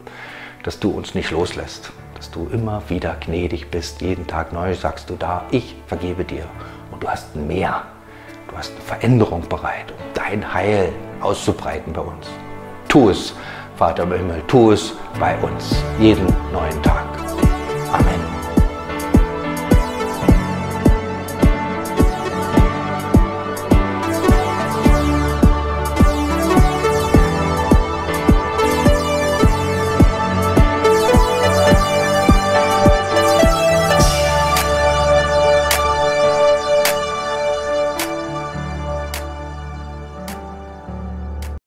dass 0.63 0.79
du 0.79 0.89
uns 0.89 1.15
nicht 1.15 1.31
loslässt 1.31 1.91
dass 2.17 2.31
du 2.31 2.49
immer 2.51 2.81
wieder 2.89 3.15
gnädig 3.23 3.69
bist. 3.69 4.01
Jeden 4.01 4.25
Tag 4.25 4.51
neu 4.51 4.73
sagst 4.73 5.09
du 5.09 5.15
da, 5.15 5.45
ich 5.51 5.75
vergebe 5.85 6.25
dir. 6.25 6.45
Und 6.91 7.03
du 7.03 7.07
hast 7.07 7.35
mehr. 7.35 7.83
Du 8.49 8.57
hast 8.57 8.73
Veränderung 8.79 9.47
bereit, 9.47 9.91
um 9.91 9.97
dein 10.13 10.53
Heil 10.53 10.91
auszubreiten 11.21 11.93
bei 11.93 12.01
uns. 12.01 12.27
Tu 12.87 13.09
es, 13.09 13.33
Vater 13.75 14.03
im 14.03 14.13
Himmel, 14.13 14.41
tu 14.47 14.71
es 14.71 14.93
bei 15.19 15.37
uns 15.39 15.83
jeden 15.99 16.25
neuen 16.51 16.81
Tag. 16.81 17.05
Amen. 17.91 18.26